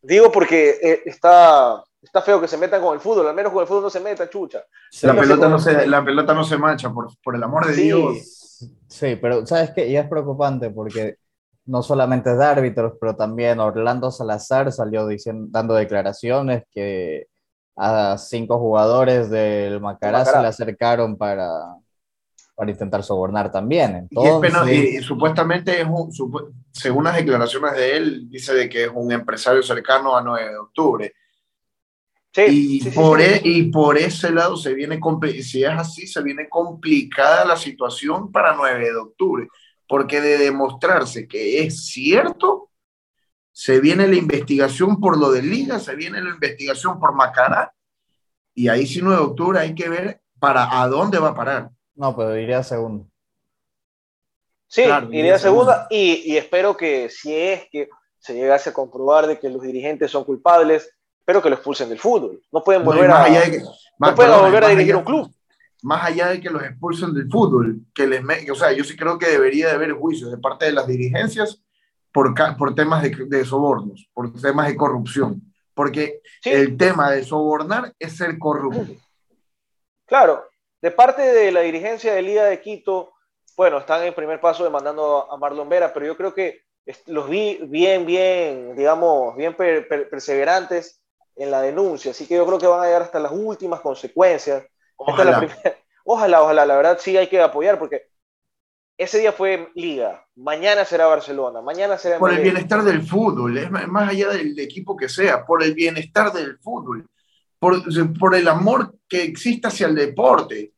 [0.00, 3.60] digo porque eh, está, está feo que se metan con el fútbol, al menos con
[3.62, 4.64] el fútbol no se metan, chucha.
[5.02, 7.82] La pelota, no se, la pelota no se mancha, por, por el amor de Sí.
[7.82, 8.68] Dios.
[8.88, 9.86] Sí, pero ¿sabes qué?
[9.88, 11.16] Y es preocupante porque
[11.64, 17.26] no solamente es de árbitros, pero también Orlando Salazar salió diciendo, dando declaraciones que
[17.76, 21.48] a cinco jugadores del Macará se le acercaron para,
[22.54, 24.08] para intentar sobornar también.
[24.10, 28.28] Y, es pena- Entonces, y- y supuestamente, es un, supu- según las declaraciones de él,
[28.28, 31.12] dice de que es un empresario cercano a 9 de octubre.
[32.34, 33.26] Sí, Y, sí, por sí.
[33.26, 34.98] e- y por ese lado se viene,
[35.42, 39.48] si es así, se viene complicada la situación para 9 de octubre,
[39.92, 42.70] porque de demostrarse que es cierto,
[43.52, 47.74] se viene la investigación por lo de Liga, se viene la investigación por Macará,
[48.54, 51.68] y ahí sí 9 de octubre hay que ver para a dónde va a parar.
[51.94, 53.06] no, pero iría segundo.
[54.66, 58.70] Sí, Claro, iría iría a segunda y, y espero que si es que se llegase
[58.70, 62.42] a comprobar de que los dirigentes son culpables, espero que lo expulsen del fútbol.
[62.50, 63.58] No pueden volver más a, que-
[63.98, 65.34] más- no pueden perdón, volver a dirigir allá- un club.
[65.82, 68.96] Más allá de que los expulsen del fútbol, que les me- o sea, yo sí
[68.96, 71.62] creo que debería de haber juicios de parte de las dirigencias
[72.12, 75.42] por, por temas de, de sobornos, por temas de corrupción,
[75.74, 78.92] porque Sí, el tema de sobornar es ser corrupto.
[80.06, 80.44] claro.
[80.80, 83.12] De parte de la dirigencia de Liga de Quito,
[83.56, 86.62] bueno, están en primer paso demandando a Marlon Vera, pero yo creo que
[87.06, 91.00] los vi bien, bien, digamos, bien per- per- perseverantes
[91.36, 94.64] en la denuncia, así que yo creo que van a llegar hasta las últimas consecuencias.
[95.08, 95.76] Esta es la Ojalá.
[96.04, 98.08] Ojalá, ojalá, la verdad sí hay que apoyar porque
[98.98, 103.70] ese día fue Liga, mañana será Barcelona, mañana será Por el bienestar del fútbol, es
[103.70, 107.08] más más allá del equipo que sea, por el bienestar del fútbol,
[107.58, 107.82] por,
[108.18, 110.72] por el amor que existe hacia el deporte.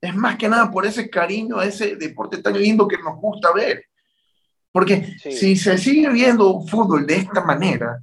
[0.00, 3.52] Es más que nada por ese cariño a ese deporte tan lindo que nos gusta
[3.52, 3.84] ver.
[4.70, 5.32] Porque Sí.
[5.32, 7.98] si se sigue viendo fútbol de esta manera,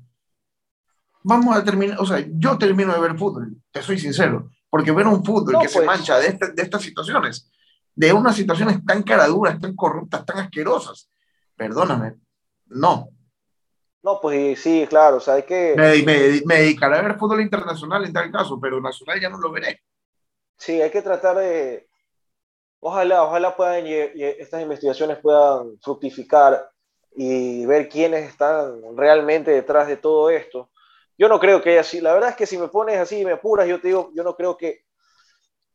[1.23, 5.05] vamos a terminar, o sea, yo termino de ver fútbol, te soy sincero, porque ver
[5.05, 5.87] un fútbol No, que se pues.
[5.87, 7.47] mancha de, este- de estas situaciones,
[7.93, 11.11] de unas situaciones tan caraduras, tan corruptas, tan asquerosas,
[11.55, 12.15] perdóname,
[12.69, 13.09] no.
[14.03, 18.03] No, pues sí, claro, o sea, que, Me, me- me dedicaré a ver fútbol internacional
[18.03, 19.81] en tal caso, pero nacional ya no lo veré.
[20.57, 21.87] sí, hay que tratar de,
[22.81, 26.69] ojalá, ojalá puedan, lle- estas investigaciones puedan fructificar
[27.15, 30.71] y ver quiénes están realmente detrás de todo esto.
[31.17, 33.25] Yo no creo que haya sido, la verdad es que si me pones así y
[33.25, 34.81] me apuras, yo te digo, yo no creo que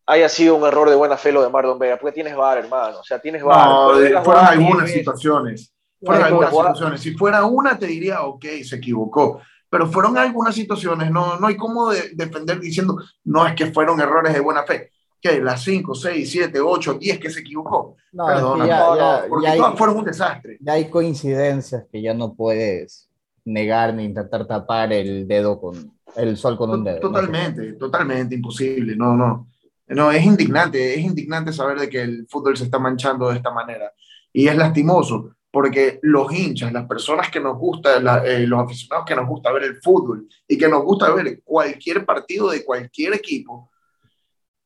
[0.07, 3.01] haya sido un error de buena fe lo de Marlon Vera, porque tienes VAR, hermano,
[3.01, 3.69] o sea, tienes VAR.
[3.69, 5.73] No, fueron algunas situaciones.
[6.03, 7.01] Fueron algunas situaciones.
[7.01, 9.41] Si fuera una, te diría, ok, se equivocó.
[9.71, 11.11] Pero fueron algunas situaciones.
[11.11, 14.93] No, no hay cómo de- defender diciendo, no es que fueron errores de buena fe.
[15.21, 17.97] Que las 5, 6, 7, 8, 10 que se equivocó.
[18.13, 20.57] No, es que Perdona, ya, no, ya- no, Porque ya hay, todas fueron un desastre.
[20.61, 23.08] ya hay coincidencias que ya no puedes
[23.49, 27.01] negar ni intentar tapar el dedo con el sol con un dedo.
[27.01, 28.97] Totalmente, totalmente imposible.
[28.97, 29.49] No, no.
[29.89, 33.51] No, es indignante, es indignante saber de que el fútbol se está manchando de esta
[33.51, 33.91] manera.
[34.33, 37.97] Y es lastimoso, porque los hinchas, las personas que nos gusta,
[38.27, 42.05] eh, los aficionados que nos gusta ver el fútbol y que nos gusta ver cualquier
[42.05, 43.71] partido de cualquier equipo,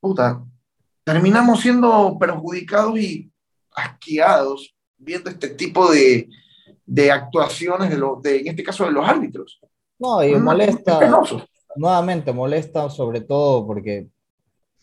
[0.01, 0.43] puta,
[1.05, 3.30] terminamos siendo perjudicados y
[3.74, 6.28] asqueados viendo este tipo de,
[6.93, 9.59] de actuaciones, de, lo, de, en este caso de los árbitros.
[9.99, 11.01] No, y molesta,
[11.74, 14.09] nuevamente molesta sobre todo porque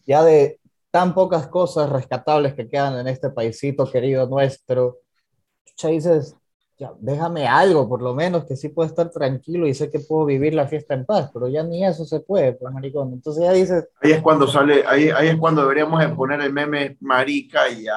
[0.08, 4.98] ya de tan pocas cosas rescatables que quedan en este paisito querido nuestro,
[5.78, 6.36] ya dices,
[6.80, 10.26] ya, déjame algo, por lo menos, que sí puedo estar tranquilo y sé que puedo
[10.26, 13.14] vivir la fiesta en paz, pero ya ni eso se puede, pues, maricón.
[13.14, 13.88] Entonces ya dices...
[14.02, 17.94] Ahí es cuando sale, ahí, ahí es cuando deberíamos poner el meme marica y ya.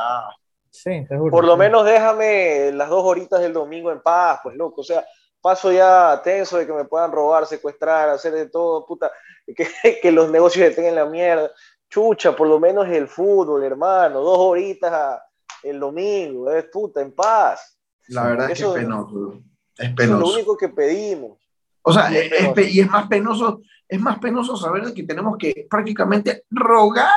[0.72, 4.80] Sí, Por lo menos déjame las dos horitas del domingo en paz, pues, loco.
[4.80, 5.04] O sea,
[5.40, 9.12] paso ya tenso de que me puedan robar, secuestrar, hacer de todo, puta,
[9.54, 11.50] que, que los negocios estén en la mierda.
[11.90, 15.20] Chucha, por lo menos el fútbol, hermano, dos horitas
[15.62, 17.78] el domingo, es puta, en paz.
[18.08, 19.40] La verdad es que es penoso.
[19.76, 20.02] Es penoso.
[20.02, 21.38] es lo único que pedimos.
[21.82, 27.10] O sea, y es, más penoso, es más penoso saber que tenemos que prácticamente rogar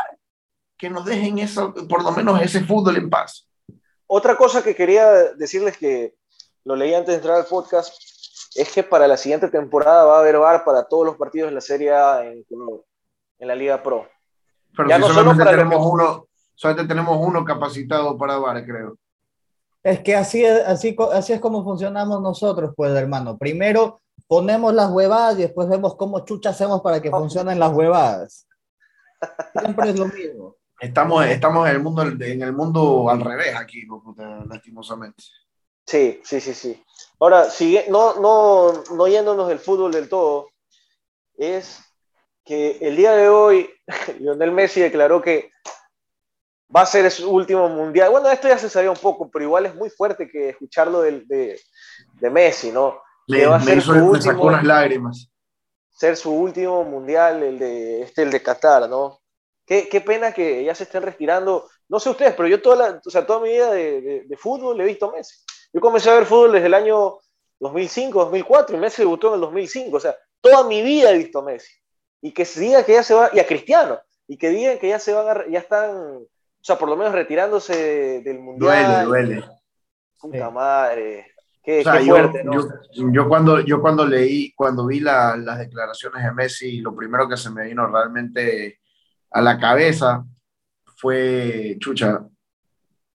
[0.78, 3.48] que nos dejen eso, por lo menos ese fútbol en paz.
[4.08, 6.16] Otra cosa que quería decirles que
[6.64, 7.94] lo leí antes de entrar al podcast
[8.56, 11.56] es que para la siguiente temporada va a haber VAR para todos los partidos de
[11.56, 12.46] la Serie A en,
[13.40, 14.08] en la Liga Pro.
[14.76, 18.98] Pero ya no solamente tenemos uno, solamente tenemos uno capacitado para VAR, creo.
[19.84, 23.38] Es que así es, así, así es como funcionamos nosotros, pues, hermano.
[23.38, 28.48] Primero ponemos las huevadas y después vemos cómo chucha hacemos para que funcionen las huevadas.
[29.60, 30.56] Siempre es lo mismo.
[30.80, 33.88] Estamos, estamos en, el mundo, en el mundo al revés aquí,
[34.48, 35.24] lastimosamente.
[35.86, 36.84] Sí, sí, sí, sí.
[37.20, 40.50] Ahora, sigue, no, no, no yéndonos del fútbol del todo,
[41.38, 41.80] es
[42.44, 43.70] que el día de hoy
[44.20, 45.52] Lionel Messi declaró que
[46.76, 48.12] va a ser su último mundial.
[48.12, 51.22] Bueno, esto ya se sabía un poco, pero igual es muy fuerte que escucharlo de,
[51.26, 51.60] de,
[52.14, 53.00] de Messi, ¿no?
[53.28, 55.32] Me, va a ser su último, sacó unas lágrimas.
[55.90, 59.20] Ser su último mundial, el de, este, el de Qatar, ¿no?
[59.66, 61.70] Qué, qué, pena que ya se estén retirando.
[61.90, 64.80] No sé ustedes, pero yo toda, la, o sea, toda mi vida de, de, fútbol
[64.80, 65.44] he visto a Messi.
[65.74, 67.18] Yo comencé a ver fútbol desde el año
[67.60, 69.98] 2005, 2004, y Messi debutó en el 2005.
[69.98, 71.74] O sea, toda mi vida he visto a Messi.
[72.22, 74.90] Y que se diga que ya se va, y a Cristiano, y que digan que
[74.90, 76.28] ya se van a, ya están
[76.66, 79.06] o sea, por lo menos retirándose del mundial.
[79.06, 79.46] Duele, duele.
[80.20, 81.28] Puta madre.
[81.62, 83.14] Qué, fuerte, yo, ¿no?
[83.14, 87.52] yo, cuando, yo cuando leí, cuando vi las declaraciones de Messi, lo primero que se
[87.52, 88.80] me vino realmente
[89.36, 90.26] a la cabeza
[90.96, 92.26] fue, chucha,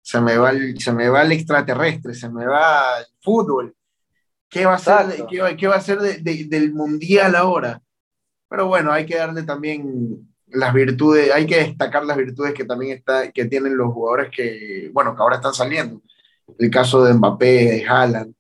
[0.02, 3.76] se me va el, se me va el extraterrestre, se me va el fútbol.
[4.50, 7.80] ¿Qué va a ser, qué, qué va a ser del mundial ahora?
[8.50, 12.98] Pero bueno, hay que darle también las virtudes, hay que destacar las virtudes que también
[12.98, 16.02] está, que tienen los jugadores que, bueno, que ahora están saliendo.
[16.58, 18.34] El caso de Mbappé, de Haaland,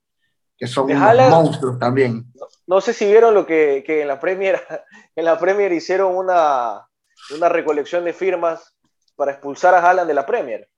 [0.57, 2.25] que son monstruos también.
[2.65, 4.59] No, sé si vieron lo que, que, en la Premier,
[5.15, 6.86] en la Premier hicieron una,
[7.36, 8.73] una recolección de firmas
[9.15, 10.69] para expulsar a Haaland de la Premier.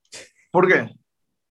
[0.51, 0.89] ¿Por qué?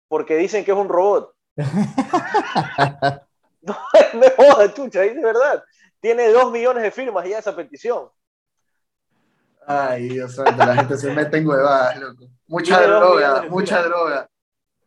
[0.08, 1.34] Porque dicen que es un robot.
[3.62, 3.78] no
[4.14, 5.62] me jodas, chucha, es de verdad.
[6.00, 8.08] Tiene dos millones de firmas ya esa petición.
[9.66, 12.24] Ay, Dios santo, la gente se mete en huevadas, loco.
[12.48, 14.28] Mucha droga, mucha droga.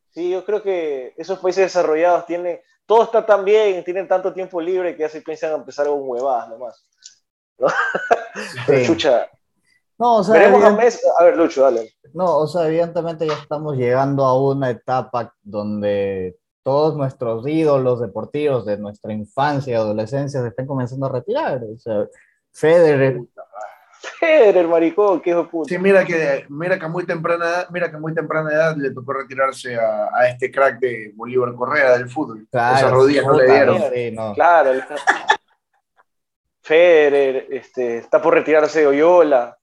[0.10, 4.60] Sí, yo creo que esos países desarrollados tienen, todo está tan bien, tienen tanto tiempo
[4.60, 6.86] libre que ya se piensan empezar con huevadas nomás.
[7.58, 7.68] ¿No?
[8.86, 9.30] Chucha.
[10.00, 11.94] No, o sea, a, ver, Lucho, dale.
[12.14, 18.66] No, o sea, evidentemente ya estamos llegando a una etapa donde todos nuestros ídolos deportivos
[18.66, 21.62] de nuestra infancia y adolescencia se están comenzando a retirar.
[21.64, 22.08] O sea,
[22.52, 23.22] Federer,
[24.20, 25.70] Federer, maricón, qué hijo puta.
[25.70, 28.92] Sí, mira que, mira que a muy temprana edad, mira que muy temprana edad le
[28.92, 32.46] tocó retirarse a, a este crack de Bolívar Correa del fútbol.
[32.52, 34.34] Claro, Esas rodillas no le dieron.
[34.34, 34.72] Claro.
[36.62, 39.58] Federer, este, está por retirarse de Oyola.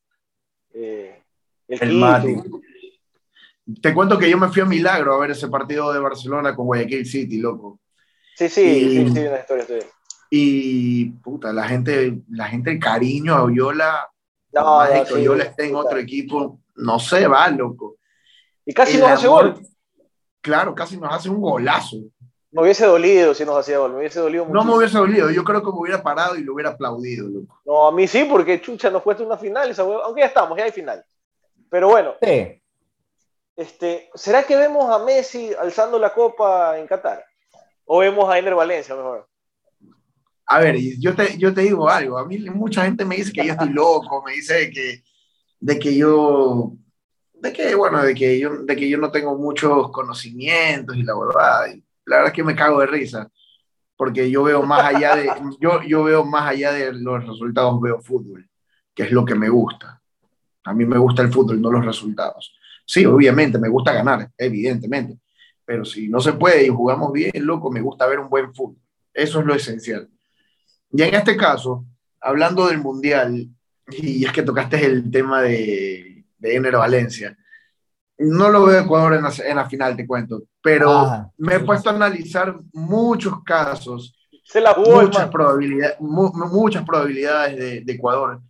[0.74, 1.22] Eh,
[1.68, 2.42] el, el
[3.80, 6.66] Te cuento que yo me fui a Milagro a ver ese partido de Barcelona con
[6.66, 7.80] Guayaquil City, loco.
[8.36, 9.66] Sí, sí, y, sí, sí, una historia,
[10.30, 14.10] Y puta, la gente, la gente, el cariño a Oyola
[14.52, 17.96] no, yo le esté en otro equipo, no se va, loco.
[18.64, 19.60] Y casi nos hace gol.
[20.40, 21.98] Claro, casi nos hace un golazo.
[22.52, 24.54] Me hubiese dolido si nos hacía gol, me hubiese dolido mucho.
[24.54, 27.60] No me hubiese dolido, yo creo que me hubiera parado y lo hubiera aplaudido, loco.
[27.64, 30.64] No, a mí sí, porque chucha nos cuesta una final, esa aunque ya estamos, ya
[30.64, 31.04] hay final.
[31.68, 32.14] Pero bueno.
[32.20, 32.60] Sí.
[33.54, 37.24] Este, ¿Será que vemos a Messi alzando la copa en Qatar?
[37.84, 39.30] ¿O vemos a Ener Valencia mejor?
[40.50, 43.46] a ver, yo te, yo te digo algo, a mí mucha gente me dice que
[43.46, 45.04] yo estoy loco, me dice que,
[45.60, 46.72] de que yo,
[47.34, 51.14] de que, bueno, de que yo, de que yo no tengo muchos conocimientos y la
[51.16, 51.66] verdad,
[52.10, 53.30] la verdad es que me cago de risa,
[53.96, 55.30] porque yo veo más allá de,
[55.60, 58.48] yo, yo veo más allá de los resultados, veo fútbol,
[58.92, 60.02] que es lo que me gusta.
[60.64, 62.52] A mí me gusta el fútbol, no los resultados.
[62.84, 65.18] Sí, obviamente, me gusta ganar, evidentemente,
[65.64, 68.82] pero si no se puede y jugamos bien, loco, me gusta ver un buen fútbol.
[69.14, 70.08] Eso es lo esencial.
[70.90, 71.86] Y en este caso,
[72.20, 73.46] hablando del Mundial,
[73.88, 77.36] y es que tocaste el tema de, de Ener Valencia,
[78.20, 81.60] no lo veo Ecuador en la, en la final, te cuento, pero Ah, me he
[81.60, 84.14] puesto a analizar muchos casos,
[84.44, 85.30] Se la jugó, muchas,
[86.00, 88.40] mu- muchas probabilidades de, de Ecuador,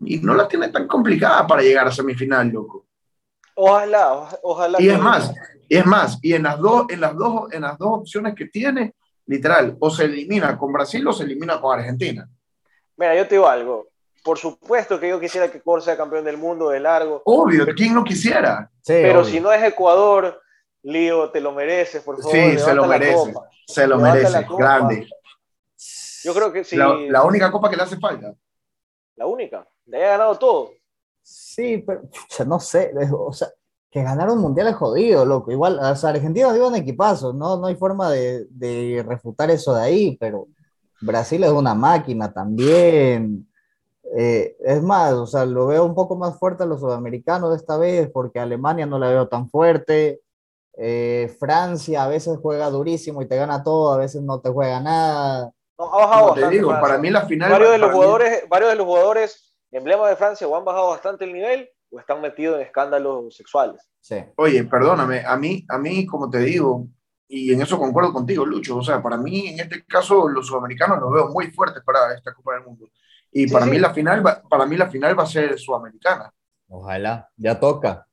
[0.00, 2.86] y no la tiene tan complicada para llegar a semifinal, loco.
[3.54, 4.80] Ojalá, oja- ojalá.
[4.80, 5.34] Y que- es más,
[5.68, 8.46] y es más, y en las dos, en las dos, en las dos opciones que
[8.46, 8.94] tiene,
[9.26, 12.26] literal, o se elimina con Brasil o se elimina con Argentina.
[12.96, 13.89] Mira, yo te digo algo.
[14.22, 17.94] Por supuesto que yo quisiera que Ecuador sea campeón del mundo de largo, Obvio, ¿quién
[17.94, 18.70] no quisiera?
[18.82, 19.30] Sí, pero obvio.
[19.30, 20.40] si no es Ecuador,
[20.82, 22.32] Lío, te lo mereces, por favor.
[22.32, 23.32] Sí, se lo merece.
[23.32, 23.48] copa.
[23.66, 25.08] Se lo Levanta merece, grande.
[26.22, 26.76] Yo creo que sí.
[26.76, 28.34] La, la única copa que le hace falta.
[29.16, 29.66] la única.
[29.86, 30.70] Le haya ganado todo.
[31.22, 33.48] Sí, pero pucha, no sé, o sea,
[33.90, 35.50] que ganar un mundial es jodido, loco.
[35.50, 39.74] Igual, o sea, Argentina dio un equipazo, no, no hay forma de, de refutar eso
[39.74, 40.48] de ahí, pero
[41.00, 43.49] Brasil es una máquina también.
[44.16, 47.76] Eh, es más, o sea, lo veo un poco más fuerte a los sudamericanos esta
[47.76, 50.20] vez, porque Alemania no la veo tan fuerte.
[50.76, 54.80] Eh, Francia a veces juega durísimo y te gana todo, a veces no te juega
[54.80, 55.50] nada.
[55.78, 56.56] No, ha bajado Como te bastante.
[56.56, 56.88] digo, Francia.
[56.88, 57.50] para mí la final.
[57.52, 60.64] varios de los para mí- jugadores, varios de los jugadores emblema de Francia o han
[60.64, 63.88] bajado bastante el nivel o están metidos en escándalos sexuales.
[64.00, 64.16] Sí.
[64.36, 66.86] Oye, perdóname, a mí, a mí, como te digo,
[67.28, 70.98] y en eso concuerdo contigo, Lucho, o sea, para mí en este caso los sudamericanos
[71.00, 72.86] los veo muy fuertes para esta Copa del Mundo.
[73.32, 73.70] Y Sí, para sí.
[73.70, 76.32] mí la final va, para mí la final va a ser sudamericana.
[76.68, 78.06] Ojalá, ya toca,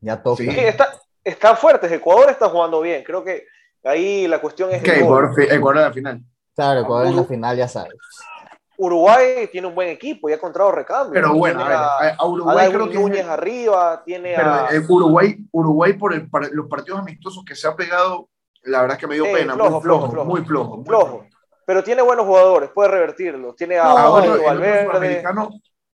[0.00, 0.42] ya toca.
[0.42, 0.48] Sí.
[0.50, 0.92] Está,
[1.24, 1.92] está fuerte.
[1.94, 3.02] Ecuador está jugando bien.
[3.04, 3.44] Creo que
[3.84, 5.00] ahí la cuestión es Que.
[5.00, 6.20] Ecuador, Ecuador en la final.
[6.54, 7.94] Claro, Ecuador en la final ya sabes.
[8.78, 11.12] Uruguay tiene un buen equipo y ha encontrado recambio.
[11.12, 14.02] Pero bueno, a tiene ver, a, a, a a Uruguay Darwin creo que Núñez arriba,
[14.04, 14.68] tiene pero, a...
[14.74, 18.28] eh, Uruguay, Uruguay por el, los partidos amistosos que se ha pegado,
[18.62, 20.24] la verdad es que me dio Sí, pena, flojo, muy flojo, flojo, flojo.
[20.28, 20.76] muy flojo.
[20.78, 21.26] muy Flojo.
[21.66, 23.54] Pero tiene buenos jugadores, puede revertirlo.
[23.54, 25.50] Tiene a No, Ahora, Pablito el otro, sudamericano,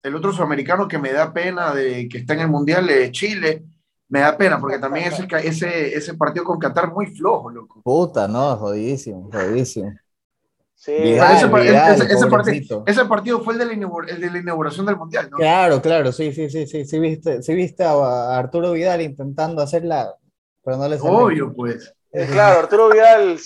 [0.03, 3.63] el otro sudamericano que me da pena de que está en el Mundial de Chile,
[4.09, 7.81] me da pena porque también ese, ese, ese partido con Qatar muy flojo, loco.
[7.83, 9.91] Puta, no, jodidísimo, jodidísimo.
[10.75, 13.65] Sí, Vidal, ese, Vidal, ese- ese partido, ese partido fue el de,
[14.09, 15.37] el de la inauguración del Mundial, ¿no?
[15.37, 20.13] Claro, claro, sí, sí, sí, sí, sí viste, sí viste a Arturo Vidal intentando hacerla,
[20.61, 21.19] pero no le salió.
[21.19, 21.93] Obvio, pues.
[22.11, 23.39] Eh, Claro, Arturo Vidal,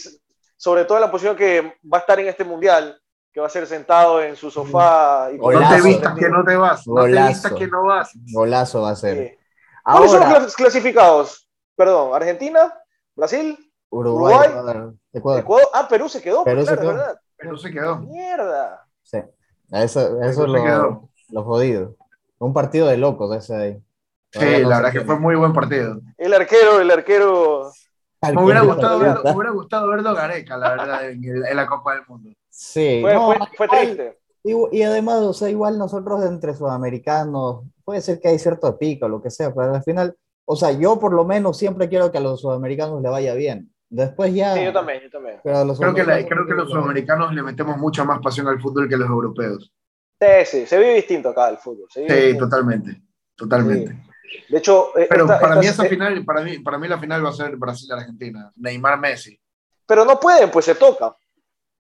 [0.57, 2.99] sobre todo en la posición que va a estar en este mundial,
[3.31, 5.29] que va a ser sentado en su sofá.
[5.31, 5.83] Y con No te Golazo.
[5.87, 7.27] vistas que no te vas, no te Golazo.
[7.29, 8.11] vistas que no vas.
[8.33, 9.17] Golazo va a ser.
[9.29, 9.35] Sí.
[9.83, 11.47] ¿Cuáles son los clasificados?
[11.75, 12.73] Perdón, Argentina,
[13.15, 13.57] Brasil,
[13.89, 15.39] Uruguay, Uruguay, Ecuador, Ecuador.
[15.41, 15.67] Ecuador.
[15.73, 16.91] Ah, Perú se quedó, Perú se claro, quedó.
[16.91, 17.19] es verdad.
[17.37, 17.97] Pero se quedó.
[17.99, 18.85] Mierda.
[19.03, 19.17] Sí,
[19.71, 21.09] eso, eso es se lo, quedó.
[21.29, 21.95] lo jodido.
[22.39, 23.83] Un partido de locos ese ahí.
[24.31, 25.99] Sí, la se verdad que fue muy buen partido.
[26.17, 27.71] El arquero, el arquero.
[28.21, 29.05] Me hubiera gustado, me
[29.35, 32.29] hubiera gustado verlo Gareca, la verdad, en, el- en la Copa del Mundo.
[32.49, 34.17] Sí, Fue, no, fue, fue triste.
[34.43, 39.07] Y, y además, o sea, igual nosotros entre sudamericanos, puede ser que hay cierto pico
[39.07, 40.15] lo que sea, pero al final,
[40.45, 43.71] o sea, yo por lo menos siempre quiero que a los sudamericanos le vaya bien.
[43.89, 44.53] Después ya.
[44.55, 45.39] Sí, yo también, yo también.
[45.43, 48.47] pero a los Creo que, la- creo que los sudamericanos le metemos mucha más pasión
[48.47, 49.71] al fútbol que los europeos.
[50.19, 51.85] Sí, sí, se vive distinto acá el fútbol.
[51.89, 52.45] se vive Sí, distinto.
[52.49, 53.01] totalmente,
[53.35, 54.06] totalmente.
[54.49, 56.87] De hecho, eh, Pero esta- para esta- mí esa eh, final, para mí, para mí
[56.87, 58.51] la final va a ser Brasil-Argentina.
[58.55, 59.39] Neymar Messi.
[59.85, 61.15] pero no pueden, pues se toca.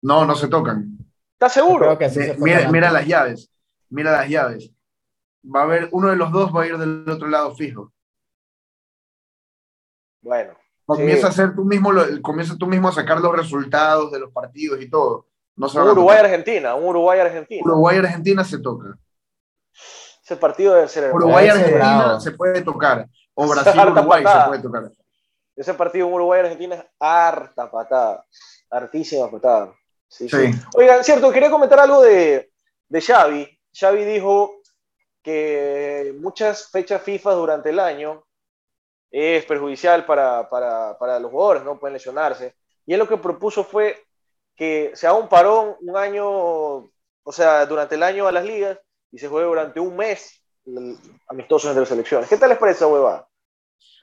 [0.02, 0.98] No, no se tocan.
[1.34, 1.86] ¿Estás seguro?
[1.86, 3.50] Creo que sí Mi- se mira, tocan las llaves.
[3.90, 4.70] Mira las llaves.
[5.44, 7.92] Va a haber, uno de los dos va a ir del otro lado fijo.
[10.22, 11.24] Bueno, Comienza Sí.
[11.26, 14.80] a hacer tú mismo, lo- comienza tú mismo a sacar los resultados de los partidos
[14.82, 15.28] y todo.
[15.56, 15.88] No se un.
[15.90, 17.62] Uruguay-Argentina, un Uruguay-Argentina.
[17.64, 18.98] Uruguay-Argentina se toca.
[20.22, 21.12] Ese partido debe ser.
[21.12, 23.08] Uruguay-Argentina se puede tocar.
[23.34, 24.90] O Brasil-Uruguay se puede tocar.
[25.56, 28.24] Ese partido en Uruguay-Argentina es harta patada.
[28.70, 29.74] Hartísima patada.
[30.08, 30.52] Sí, sí.
[30.52, 30.60] Sí.
[30.76, 32.50] Oigan, cierto, quería comentar algo de,
[32.88, 33.58] de Xavi.
[33.78, 34.60] Xavi dijo
[35.22, 38.24] que muchas fechas FIFA durante el año
[39.10, 41.78] es perjudicial para, para, para los jugadores, ¿no?
[41.78, 42.54] Pueden lesionarse.
[42.86, 44.04] Y él lo que propuso fue
[44.56, 48.78] que se haga un parón un año, o sea, durante el año a las ligas
[49.12, 50.42] y se juegue durante un mes
[51.28, 52.28] amistosos entre selecciones.
[52.28, 53.28] ¿Qué tal les parece esa huevada?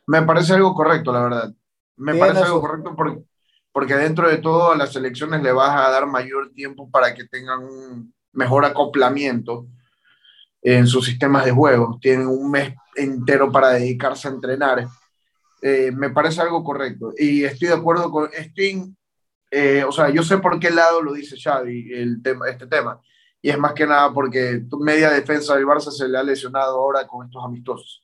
[0.08, 1.54] Me parece algo correcto, la verdad.
[1.98, 3.22] Me parece algo correcto porque,
[3.72, 7.26] porque dentro de todo a las selecciones le vas a dar mayor tiempo para que
[7.26, 9.68] tengan un mejor acoplamiento
[10.62, 11.98] en sus sistemas de juego.
[12.02, 14.88] Tienen un mes entero para dedicarse a entrenar.
[15.62, 17.14] Eh, me parece algo correcto.
[17.18, 18.96] Y estoy de acuerdo con, estoy
[19.52, 23.02] eh, o sea, yo sé por qué lado lo dice Xavi el tema, este tema,
[23.42, 26.78] y es más que nada porque tu media defensa del Barça se le ha lesionado
[26.78, 28.02] ahora con estos amistosos.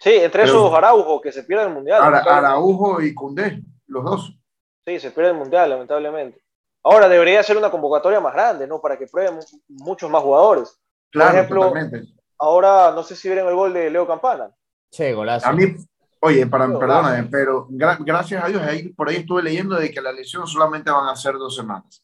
[0.00, 2.02] Sí, entre esos Araujo, que se pierde el Mundial.
[2.02, 4.38] Araujo y Cundé, los dos.
[4.86, 6.42] Sí, se pierde el Mundial, lamentablemente.
[6.82, 8.80] Ahora debería ser una convocatoria más grande, ¿no?
[8.80, 10.80] Para que prueben muchos más jugadores.
[11.10, 12.06] Claro, Por ejemplo,
[12.38, 14.50] ahora no sé si vieron el gol de Leo Campana.
[14.90, 15.46] Sí, golazo.
[15.46, 15.76] A mí,
[16.20, 20.12] oye, para, perdóname, pero gracias a Dios, ahí, por ahí estuve leyendo de que la
[20.12, 22.02] lesión solamente van a ser dos semanas.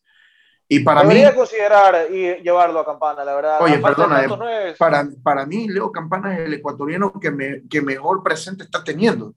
[0.68, 3.62] Y para Debería mí, considerar y llevarlo a Campana, la verdad.
[3.62, 8.22] Oye, perdona, eh, para, para mí Leo Campana es el ecuatoriano que, me, que mejor
[8.22, 9.32] presente está teniendo.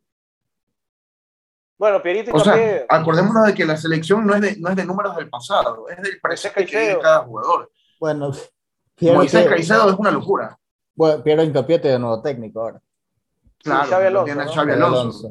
[1.78, 4.86] Bueno, Pierito o sea, acordémonos de que la selección no es de, no es de
[4.86, 7.72] números del pasado, es del presente que tiene cada jugador.
[8.00, 8.32] Bueno,
[9.00, 10.60] Moisés Caicedo es una locura.
[10.96, 12.82] Bueno, Piero Incapié de nuevo técnico ahora.
[13.60, 14.52] Claro, sí, Xavi Alonso, tiene ¿no?
[14.52, 15.30] Xavi Alonso.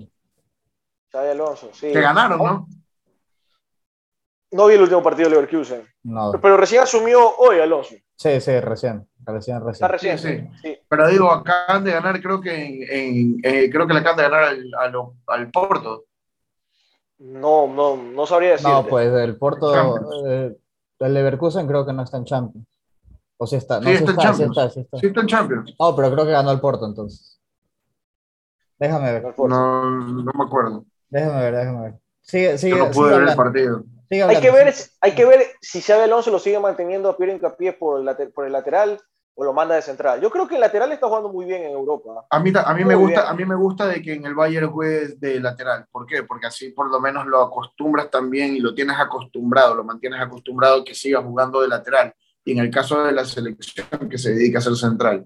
[1.10, 1.92] Xavi Alonso, sí.
[1.92, 2.68] Que ganaron, ¿no?
[4.50, 5.82] No vi el último partido de Leverkusen.
[6.04, 6.32] No.
[6.40, 7.94] Pero, recién asumió hoy Alonso.
[8.16, 9.06] Sí, sí, recién.
[9.24, 9.72] Recién, recién.
[9.72, 10.78] Está recién, sí, sí.
[10.88, 14.44] Pero digo, acaban de ganar, creo que en, eh, creo que le acaban de ganar
[14.44, 16.04] al, al, Porto.
[17.18, 18.66] No, no, no sabría decir.
[18.66, 19.74] No, pues el Porto,
[20.26, 20.56] eh,
[21.00, 22.66] el Leverkusen creo que no está en Champions.
[23.36, 24.38] O si está, no, sí, está, en Champions.
[24.38, 24.98] Sí está, sí está.
[24.98, 25.74] sí está en Champions.
[25.78, 27.38] No, pero creo que ganó el Porto entonces.
[28.78, 29.34] Déjame ver.
[29.36, 30.86] No, no me acuerdo.
[31.10, 31.94] Déjame ver, déjame ver.
[32.22, 35.80] Sigue, sigue, Yo no pude ver el partido hay, que ver, hay que ver si
[35.80, 39.00] Xavi Alonso lo sigue manteniendo a Piero Hincapié por el, por el lateral
[39.40, 40.20] o lo manda de central.
[40.20, 42.26] Yo creo que el lateral está jugando muy bien en Europa.
[42.28, 44.68] A mí, a mí, me, gusta, a mí me gusta de que en el Bayern
[44.68, 45.86] juegue de lateral.
[45.92, 46.24] ¿Por qué?
[46.24, 50.84] Porque así por lo menos lo acostumbras también y lo tienes acostumbrado, lo mantienes acostumbrado
[50.84, 52.12] que siga jugando de lateral.
[52.44, 55.24] Y en el caso de la selección que se dedica a ser central.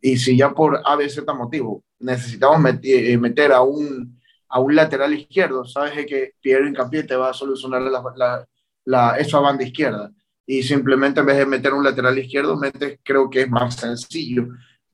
[0.00, 4.20] Y si ya por A, B, Z motivo necesitamos eh, meter a un
[4.54, 8.46] a un lateral izquierdo, sabes que Piero Incapié te va a solucionar la,
[8.84, 10.10] la, esa banda izquierda.
[10.44, 14.48] Y simplemente en vez de meter un lateral izquierdo, metes, creo que es más sencillo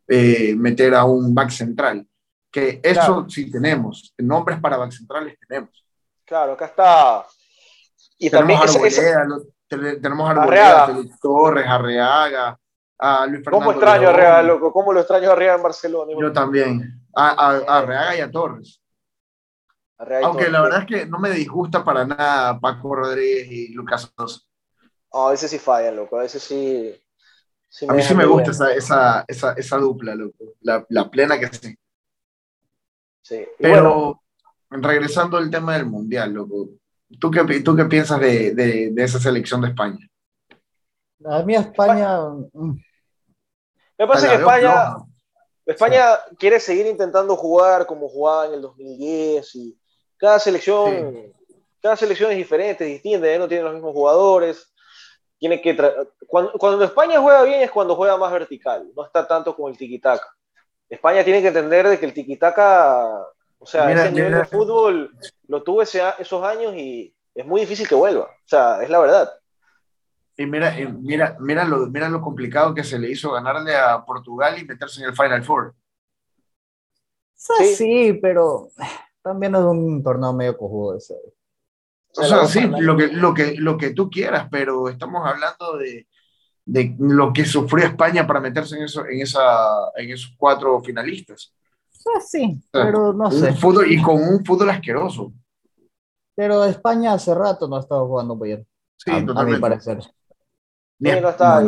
[0.07, 2.07] eh, meter a un back central.
[2.53, 5.85] Que eso sí tenemos, nombres para back centrales tenemos.
[6.25, 7.27] Claro, acá está.
[8.17, 8.73] Y tenemos
[9.69, 10.89] también tenemos a Arboleda,
[11.21, 12.57] Torres, Arreaga,
[12.97, 13.67] a Luis Fernando.
[13.67, 14.73] ¿Cómo extraño a Arreaga, loco?
[14.73, 16.13] ¿Cómo lo extraño a Arreaga en Barcelona?
[16.19, 17.03] Yo también.
[17.15, 18.81] A, a, a Arreaga y a Torres.
[19.99, 24.41] Aunque la verdad es que no me disgusta para nada Paco Rodríguez y Lucas Sosa.
[25.13, 26.19] a veces sí fallan, loco.
[26.19, 26.95] A veces sí.
[27.89, 30.55] a mí sí me gusta esa, esa, esa, esa, dupla, loco.
[30.61, 31.77] La, la, plena que sí.
[33.23, 33.45] Sí.
[33.59, 34.23] Pero
[34.71, 36.69] regresando al tema del mundial, loco.
[37.19, 40.09] ¿Tú qué, tú qué piensas de, de, de esa selección de España?
[41.25, 42.21] A mí España.
[42.53, 42.79] Mm.
[43.99, 44.97] Me parece que España,
[45.67, 46.05] España
[46.39, 49.79] quiere seguir intentando jugar como jugaba en el 2010 y
[50.19, 51.33] cada selección,
[51.81, 53.39] cada selección es diferente, es distinta, ¿eh?
[53.39, 54.73] no tienen los mismos jugadores.
[55.39, 55.77] Tiene que
[56.27, 59.79] cuando, cuando, España juega bien es cuando juega más vertical, no está tanto como el
[59.79, 60.27] tiki-taka.
[60.89, 63.25] España tiene que entender de que el tiki-taka,
[63.59, 65.15] o sea, ese nivel de fútbol
[65.47, 68.25] lo tuvo esos años y es muy difícil que vuelva.
[68.25, 69.33] O sea, es la verdad.
[70.37, 74.59] Y mira, mira, mira, lo, mira lo complicado que se le hizo ganarle a Portugal
[74.59, 75.75] y meterse en el Final Four.
[77.35, 78.71] Sí, sí pero
[79.23, 81.15] también es un torneo medio cojudo ese.
[82.17, 86.07] O sea, sí, lo que, lo, que, lo que tú quieras, pero estamos hablando de,
[86.65, 91.55] de lo que sufrió España para meterse en, eso, en, esa, en esos cuatro finalistas.
[92.27, 93.53] sí, pero no sé.
[93.53, 95.33] Fútbol, y con un fútbol asqueroso.
[96.35, 98.67] Pero España hace rato no ha estado jugando bien.
[98.97, 99.53] Sí, a, totalmente.
[99.53, 100.01] a mi parecer.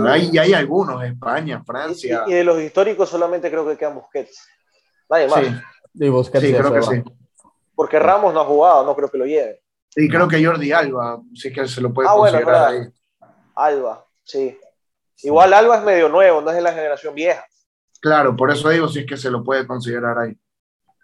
[0.09, 2.25] hay, hay, algunos, España, Francia.
[2.27, 4.49] Y, de los históricos solamente creo que quedan Busquets.
[5.09, 5.45] Nadie más.
[5.45, 5.55] Sí,
[5.95, 7.03] y Busquets sí creo que sí
[7.81, 9.63] porque Ramos no ha jugado, no creo que lo lleve.
[9.97, 12.93] Y creo que Jordi Alba, sí que se lo puede ah, considerar ahí.
[13.55, 14.61] Alba, sí.
[15.23, 17.43] Igual Alba es medio nuevo, no es de la generación vieja.
[17.99, 20.39] Claro, por eso digo, sí es que se lo puede considerar ahí.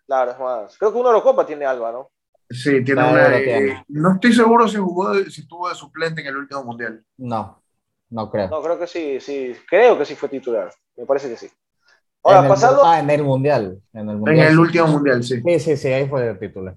[0.06, 0.76] Claro, es más.
[0.76, 2.10] Creo que uno de los copas tiene Alba, ¿no?
[2.50, 3.38] Sí, tiene no, una.
[3.38, 7.02] Eh, no estoy seguro si jugó, si estuvo de suplente en el último mundial.
[7.16, 7.62] No,
[8.10, 8.50] no creo.
[8.50, 9.56] No, creo que sí, sí.
[9.66, 10.70] Creo que sí fue titular.
[10.94, 11.50] Me parece que sí.
[12.26, 12.84] Ahora, pasando...
[12.84, 13.80] ah, en el mundial.
[13.92, 15.40] En el, mundial, en el último mundial, sí.
[15.40, 16.74] Sí, sí, sí, ahí fue el titular.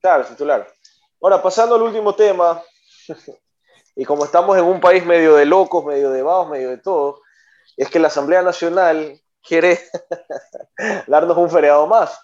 [0.00, 0.68] Claro, titular.
[1.22, 2.60] Ahora, pasando al último tema,
[3.96, 7.22] y como estamos en un país medio de locos, medio de vagos, medio de todo,
[7.76, 9.80] es que la Asamblea Nacional quiere
[11.06, 12.18] darnos un feriado más,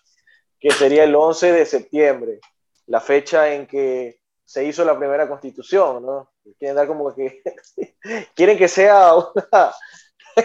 [0.61, 2.41] que sería el 11 de septiembre,
[2.87, 6.31] la fecha en que se hizo la primera constitución, ¿no?
[6.59, 7.43] Quieren dar como que
[8.35, 9.73] quieren que sea una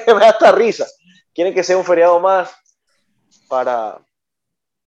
[0.08, 0.86] me da hasta risa
[1.34, 2.56] quieren que sea un feriado más
[3.48, 4.00] para,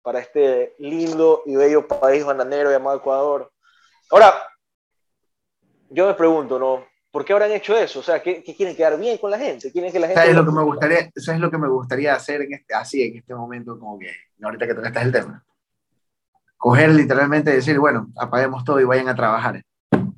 [0.03, 3.51] para este lindo y bello país bananero llamado Ecuador.
[4.11, 4.35] Ahora,
[5.91, 6.85] yo me pregunto, ¿no?
[7.11, 8.01] ¿Por qué habrán hecho eso?
[8.01, 9.71] O sea, ¿qué, quieren quedar bien con la gente?
[9.71, 10.21] ¿Quieren que la gente...
[10.21, 13.03] ¿Sabes lo que me gustaría, eso es lo que me gustaría hacer en este, así,
[13.03, 14.11] en este momento, como que,
[14.43, 15.45] ahorita que tocaste el tema?
[16.57, 19.63] Coger literalmente y decir, bueno, apaguemos todo y vayan a trabajar.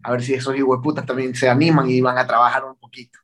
[0.03, 3.19] A ver si esos putas también se animan y van a trabajar un poquito.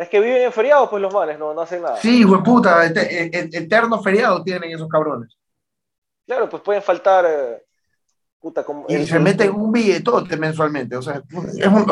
[0.00, 1.98] Es que viven en feriados, pues los males, no, no hacen nada.
[1.98, 5.36] Sí, hueputa, este, e, e, eternos feriados tienen esos cabrones.
[6.26, 7.26] Claro, pues pueden faltar...
[7.28, 7.62] Eh,
[8.38, 11.22] puta, como, y se meten un billetote mensualmente, o sea,
[11.58, 11.86] es un,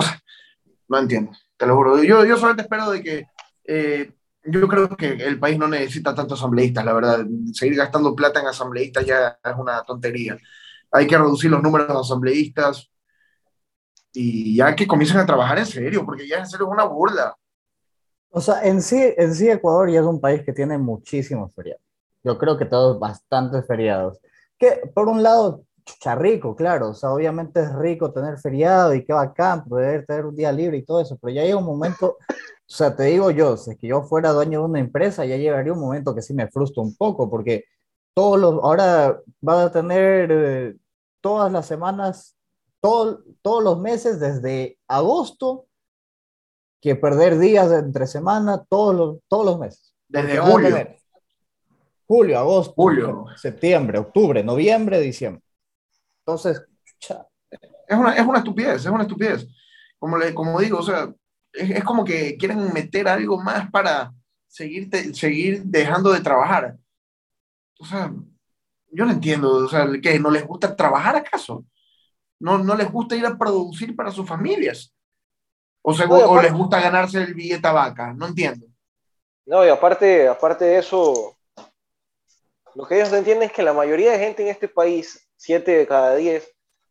[0.89, 2.03] no entiendo, te lo juro.
[2.03, 3.27] Yo, yo solamente espero de que,
[3.65, 4.11] eh,
[4.43, 7.27] yo creo que el país no necesita tantos asambleístas, la verdad.
[7.53, 10.39] Seguir gastando plata en asambleístas ya es una tontería.
[10.93, 12.91] Hay que reducir los números de asambleístas
[14.15, 17.37] y ya que comiencen a trabajar en serio, porque ya en serio es una burla.
[18.31, 21.83] O sea, en sí, en sí Ecuador ya es un país que tiene muchísimos feriados.
[22.23, 24.19] Yo creo que todos bastantes feriados.
[24.59, 29.05] Que por un lado chucha rico, claro, o sea, obviamente es rico tener feriado y
[29.05, 32.19] qué bacán poder tener un día libre y todo eso, pero ya llega un momento,
[32.19, 32.27] o
[32.67, 35.73] sea, te digo yo, si es que yo fuera dueño de una empresa, ya llegaría
[35.73, 37.65] un momento que sí me frustra un poco, porque
[38.15, 40.77] todos los, ahora va a tener eh,
[41.21, 42.37] todas las semanas,
[42.81, 45.68] todo, todos los meses, desde agosto,
[46.81, 49.95] que perder días entre semana, todos los, todos los meses.
[50.09, 50.97] Desde julio.
[52.07, 53.27] Julio, agosto, julio.
[53.37, 55.43] septiembre, octubre, noviembre, diciembre.
[56.21, 56.63] Entonces,
[57.89, 59.47] es una, es una estupidez, es una estupidez.
[59.99, 61.13] Como, le, como digo, o sea,
[61.53, 64.13] es, como que quieren meter algo más para
[64.47, 66.77] seguir, seguir dejando de trabajar.
[67.79, 68.13] O sea,
[68.91, 71.65] yo no entiendo, o sea, que no les gusta trabajar acaso.
[72.41, 74.95] No, no les gusta ir a producir para sus familias.
[75.91, 78.67] O, sea, o les gusta ganarse el billete a vaca, no entiendo.
[79.47, 81.35] No, y aparte, aparte de eso,
[82.75, 85.79] lo que ellos no entienden es que la mayoría de gente en este país 7
[85.79, 86.47] de cada 10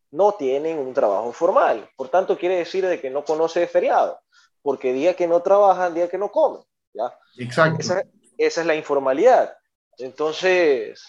[0.10, 1.88] no tienen un trabajo formal.
[1.96, 4.20] Por tanto, quiere decir de que no conoce de feriado,
[4.64, 6.64] porque día que no trabajan, día que no comen.
[6.92, 7.16] ¿ya?
[7.38, 7.80] Exacto.
[7.80, 8.04] Esa,
[8.40, 9.56] esa, es la informalidad.
[10.00, 11.04] Entonces,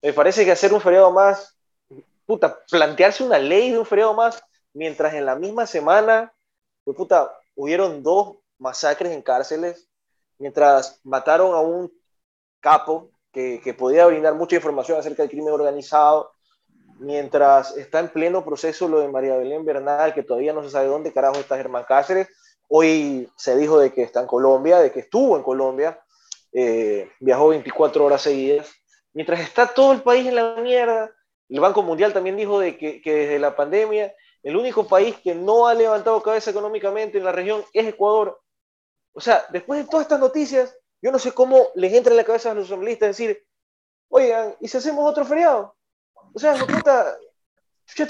[0.00, 1.58] me parece que hacer un feriado más,
[2.24, 4.40] puta, plantearse una ley de un feriado más,
[4.72, 6.32] mientras en la misma semana,
[6.94, 9.88] pues, puta, hubieron dos masacres en cárceles,
[10.38, 11.92] mientras mataron a un
[12.60, 16.32] capo que, que podía brindar mucha información acerca del crimen organizado,
[16.98, 20.88] mientras está en pleno proceso lo de María Belén Bernal, que todavía no se sabe
[20.88, 22.28] dónde carajo está Germán Cáceres.
[22.68, 26.00] Hoy se dijo de que está en Colombia, de que estuvo en Colombia,
[26.52, 28.70] eh, viajó 24 horas seguidas.
[29.12, 31.10] Mientras está todo el país en la mierda,
[31.48, 34.12] el Banco Mundial también dijo de que, que desde la pandemia
[34.42, 38.40] el único país que no ha levantado cabeza económicamente en la región es Ecuador.
[39.12, 42.24] O sea, después de todas estas noticias, yo no sé cómo les entra en la
[42.24, 43.44] cabeza a los asambleístas decir,
[44.08, 45.76] oigan, ¿y si hacemos otro feriado?
[46.32, 47.16] O sea, no puta,
[47.94, 48.06] ¿qué,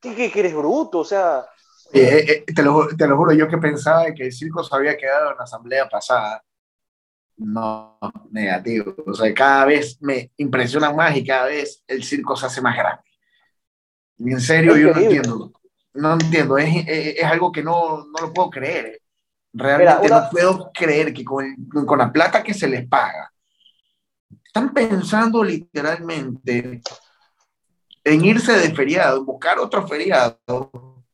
[0.00, 1.00] qué, qué, eres bruto?
[1.00, 1.46] O sea...
[1.92, 4.96] Eh, eh, te, lo, te, lo, juro, yo que pensaba que el circo se había
[4.96, 6.42] quedado en la asamblea pasada.
[7.36, 7.98] No,
[8.30, 8.94] negativo.
[9.06, 12.76] O sea, cada vez me impresiona más y cada vez el circo se hace más
[12.76, 13.02] grande.
[14.24, 15.52] En serio, yo no entiendo.
[15.94, 19.00] No entiendo, es, es, es, algo que no, no lo puedo creer.
[19.52, 21.54] Realmente no puedo creer que con,
[21.86, 23.30] con la plata que se les paga,
[24.42, 26.80] están pensando literalmente
[28.04, 31.04] en irse de feriado, buscar otro feriado,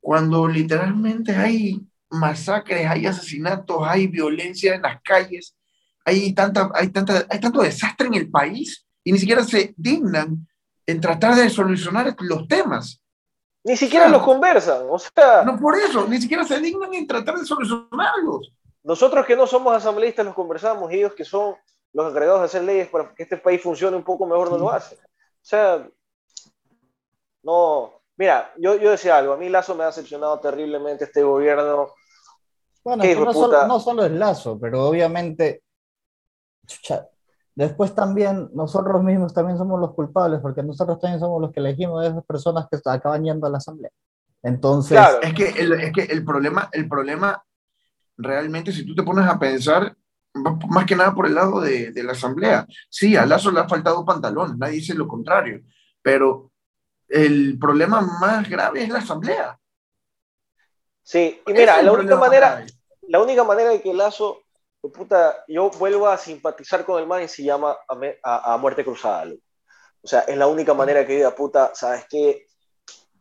[0.00, 5.54] cuando literalmente hay masacres, hay asesinatos, hay violencia en las calles,
[6.04, 10.47] hay, tanta, hay, tanta, hay tanto desastre en el país y ni siquiera se dignan
[10.88, 13.02] en tratar de solucionar los temas.
[13.62, 15.42] Ni siquiera los conversan, o sea...
[15.42, 18.54] No por eso, ni siquiera se dignan en tratar de solucionarlos.
[18.82, 21.56] Nosotros que no somos asambleístas los conversamos, ellos que son
[21.92, 24.70] los encargados de hacer leyes para que este país funcione un poco mejor no lo
[24.70, 24.96] hacen.
[24.98, 25.86] O sea,
[27.42, 31.92] no, mira, yo, yo decía algo, a mí Lazo me ha decepcionado terriblemente este gobierno.
[32.82, 35.64] Bueno, no, solo, no, solo, es Lazo, pero obviamente,
[37.58, 42.04] después también nosotros mismos también somos los culpables, porque nosotros también somos los que elegimos
[42.04, 43.90] a esas personas que acaban yendo a la asamblea.
[44.44, 47.42] Entonces, es que el, es que el problema, el problema
[48.16, 49.96] realmente, si tú te pones a pensar,
[50.34, 52.64] más que nada por el lado de, de la asamblea.
[52.88, 55.60] Sí, a Lazo le ha faltado pantalones, nadie dice lo contrario,
[56.00, 56.52] pero
[57.08, 59.58] el problema más grave es la asamblea.
[61.02, 62.64] Sí, y mira, la única manera,
[63.08, 64.42] la única manera de que Lazo,
[64.92, 67.76] puta, yo vuelva a simpatizar con el man se llama
[68.22, 69.32] a, a, muerte cruzada.
[70.02, 72.46] O sea, es la única manera que diga, puta, ¿sabes qué?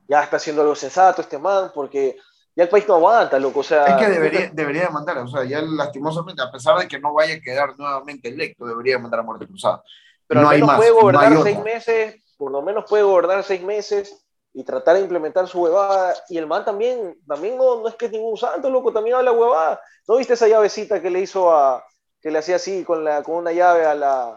[0.07, 2.18] Ya está haciendo algo sensato este man, porque
[2.55, 3.59] ya el país no aguanta, loco.
[3.59, 6.99] O sea, es que debería, debería mandar, o sea, ya lastimosamente, a pesar de que
[6.99, 9.84] no vaya a quedar nuevamente electo, debería mandar a muerte cruzada.
[10.28, 13.43] Pero no al menos hay más, puede gobernar seis meses, por lo menos puede gobernar
[13.43, 14.26] seis meses
[14.57, 16.15] y tratar de implementar su huevada.
[16.29, 19.31] Y el man también, también no, no es que es ningún santo, loco, también habla
[19.31, 19.79] huevada.
[20.07, 21.85] ¿No viste esa llavecita que le hizo a,
[22.19, 24.35] que le hacía así con, la, con una llave a la,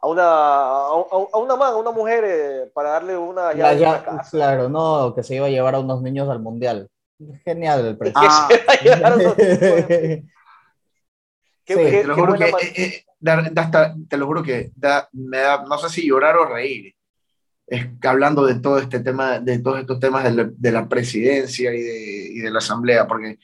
[0.00, 4.68] a una, a, una man, a una mujer, eh, para darle una llave ya, Claro,
[4.68, 6.88] no, que se iba a llevar a unos niños al mundial.
[7.44, 8.26] Genial el presidente.
[8.26, 8.48] Ah.
[11.64, 13.04] te lo juro que, eh, eh,
[14.08, 14.72] te lo juro que
[15.12, 16.95] me da, no sé si llorar o reír.
[17.66, 21.74] Es hablando de todo este tema, de todos estos temas de la, de la presidencia
[21.74, 23.38] y de, y de, la asamblea, porque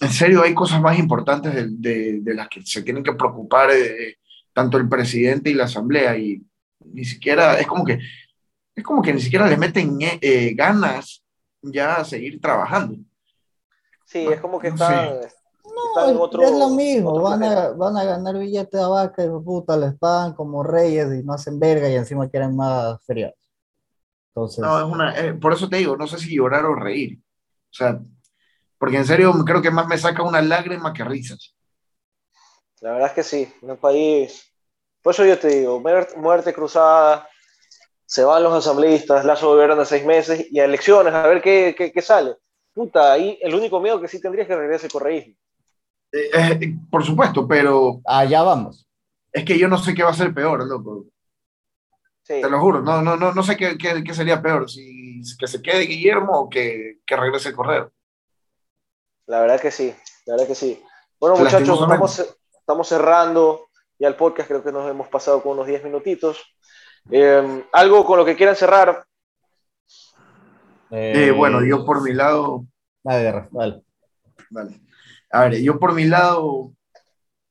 [0.00, 3.70] en serio hay cosas más importantes de, de las que se tienen que preocupar
[4.52, 6.42] tanto el presidente y la asamblea y
[6.84, 7.98] ni siquiera, es como que,
[8.74, 11.22] es como que ni siquiera le meten eh, ganas
[11.62, 12.96] ya a seguir trabajando.
[14.04, 15.18] Sí, es como que están,
[15.74, 19.28] no, en otro, es lo mismo, van a, van a, ganar billetes de vaca y
[19.28, 23.36] puta, les pagan como reyes y no hacen verga y encima quieren más feriados.
[24.28, 27.18] Entonces, no, es una, eh, por eso te digo, no sé si llorar o reír.
[27.20, 28.00] O sea,
[28.78, 31.54] porque en serio creo que más me saca una lágrima que risas.
[32.80, 34.52] La verdad es que sí, en un país.
[35.02, 35.80] Por eso yo te digo,
[36.16, 37.28] muerte cruzada,
[38.06, 42.02] se van los asambleístas, Lazo gobierna seis meses y a elecciones, a ver qué, qué,
[42.02, 42.36] sale.
[42.72, 45.34] Puta, ahí el único miedo que sí tendría es que regrese el correísmo.
[46.14, 48.00] Eh, eh, por supuesto, pero.
[48.04, 48.86] Allá vamos.
[49.32, 51.06] Es que yo no sé qué va a ser peor, loco.
[52.22, 52.40] Sí.
[52.40, 55.46] Te lo juro, no, no, no, no sé qué, qué, qué, sería peor, si que
[55.46, 57.92] se quede Guillermo o que, que regrese el correo.
[59.26, 59.94] La verdad que sí,
[60.24, 60.82] la verdad que sí.
[61.20, 65.66] Bueno, muchachos, estamos, estamos cerrando ya el podcast, creo que nos hemos pasado con unos
[65.66, 66.56] 10 minutitos.
[67.10, 69.04] Em, ¿Algo con lo que quieran cerrar?
[70.90, 72.64] Eh, bueno, yo por mi lado.
[73.02, 73.82] Vale, vale.
[74.50, 74.80] vale.
[75.34, 76.72] A ver, yo por mi lado,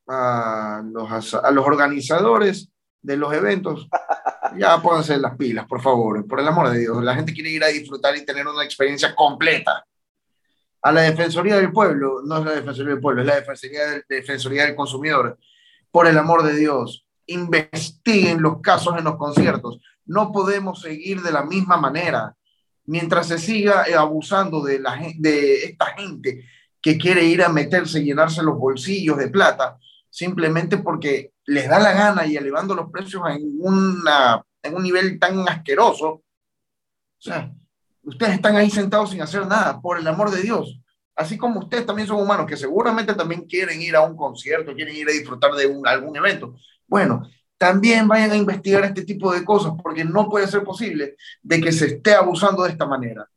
[0.08, 2.72] a los, a los organizadores
[3.02, 3.90] de los eventos,
[4.58, 7.04] ya pónganse las pilas, por favor, por el amor de Dios.
[7.04, 9.86] La gente quiere ir a disfrutar y tener una experiencia completa
[10.82, 14.06] a la Defensoría del Pueblo, no es la Defensoría del Pueblo, es la Defensoría del,
[14.08, 15.38] Defensoría del Consumidor.
[15.92, 19.82] Por el amor de Dios, investiguen los casos en los conciertos.
[20.06, 22.34] No podemos seguir de la misma manera.
[22.86, 26.46] Mientras se siga abusando de, la, de esta gente
[26.84, 29.80] que quiere ir a meterse llenarse los bolsillos de plata,
[30.12, 36.08] simplemente porque les da la gana y elevando los precios en, un nivel tan asqueroso.
[36.08, 36.24] O
[37.18, 37.52] sea,
[38.04, 40.80] Ustedes están ahí sentados sin hacer nada, por el amor de Dios.
[41.16, 44.96] Así como ustedes también son humanos, que seguramente también quieren ir a un concierto, quieren
[44.96, 46.56] ir a disfrutar de algún evento.
[46.86, 51.62] Bueno, también vayan a investigar este tipo de cosas, porque no puede ser posible de
[51.62, 53.30] que se esté abusando de esta manera.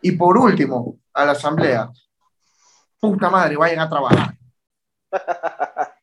[0.00, 1.90] Y por último, a la asamblea,
[3.10, 4.34] puta madre, vayan a trabajar.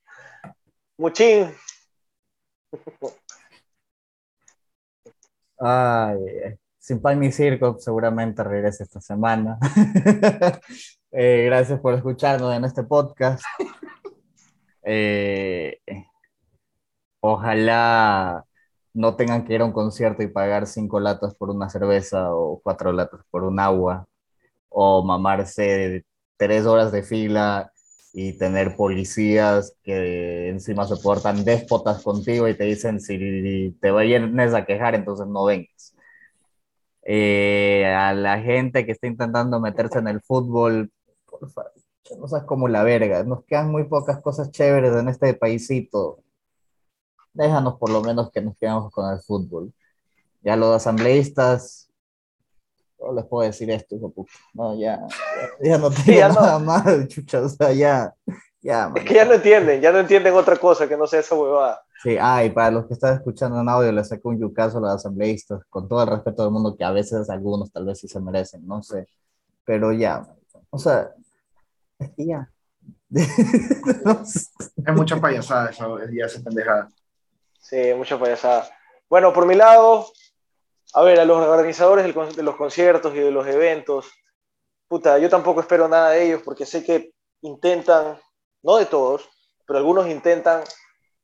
[0.98, 1.52] Muchín.
[5.60, 6.18] Ay,
[6.78, 9.58] sin pan ni circo, seguramente regrese esta semana.
[11.14, 13.44] Eh, gracias por escucharnos en este podcast.
[14.82, 15.78] Eh,
[17.20, 18.46] ojalá
[18.94, 22.62] no tengan que ir a un concierto y pagar cinco latas por una cerveza o
[22.64, 24.06] cuatro latas por un agua,
[24.70, 26.06] o mamarse
[26.42, 27.72] tres horas de fila
[28.14, 34.56] y tener policías que encima se portan déspotas contigo y te dicen si te vienes
[34.56, 35.96] a quejar, entonces no vengas.
[37.04, 40.92] Eh, a la gente que está intentando meterse en el fútbol,
[41.30, 41.74] por favor,
[42.20, 46.24] no seas como la verga, nos quedan muy pocas cosas chéveres en este paísito.
[47.34, 49.72] Déjanos por lo menos que nos quedemos con el fútbol.
[50.42, 51.91] Ya los asambleístas,
[53.02, 54.32] no les puedo decir esto, hijo puta.
[54.54, 55.00] No, ya,
[55.62, 58.14] ya, no tengo nada más, chucha, o sea, ya,
[58.62, 58.92] ya.
[58.96, 61.82] Es que ya no entienden, ya no entienden otra cosa que no sea esa huevada.
[62.04, 64.82] Sí, ah, y para los que están escuchando en audio, les saco un yucazo a
[64.82, 68.08] los asambleístas, con todo el respeto del mundo, que a veces algunos tal vez sí
[68.08, 69.08] se merecen, no sé,
[69.66, 70.26] pero ya,
[70.70, 71.12] o sea,
[72.00, 72.52] es que ya.
[74.84, 76.90] Es mucha payasada eso, ya esa pendejada.
[77.60, 78.68] Sí, mucha payasada.
[79.10, 80.08] Bueno, por mi lado,
[80.94, 84.12] a ver, a los organizadores de los conciertos y de los eventos,
[84.88, 88.20] puta, yo tampoco espero nada de ellos porque sé que intentan,
[88.62, 89.30] no de todos,
[89.66, 90.64] pero algunos intentan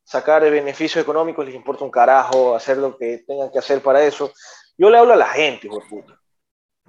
[0.04, 4.02] sacar el beneficio económico, les importa un carajo hacer lo que tengan que hacer para
[4.02, 4.32] eso.
[4.78, 6.18] Yo le hablo a la gente, por puta.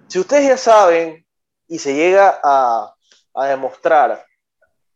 [0.07, 1.27] Si ustedes ya saben
[1.67, 2.95] y se llega a,
[3.35, 4.25] a, demostrar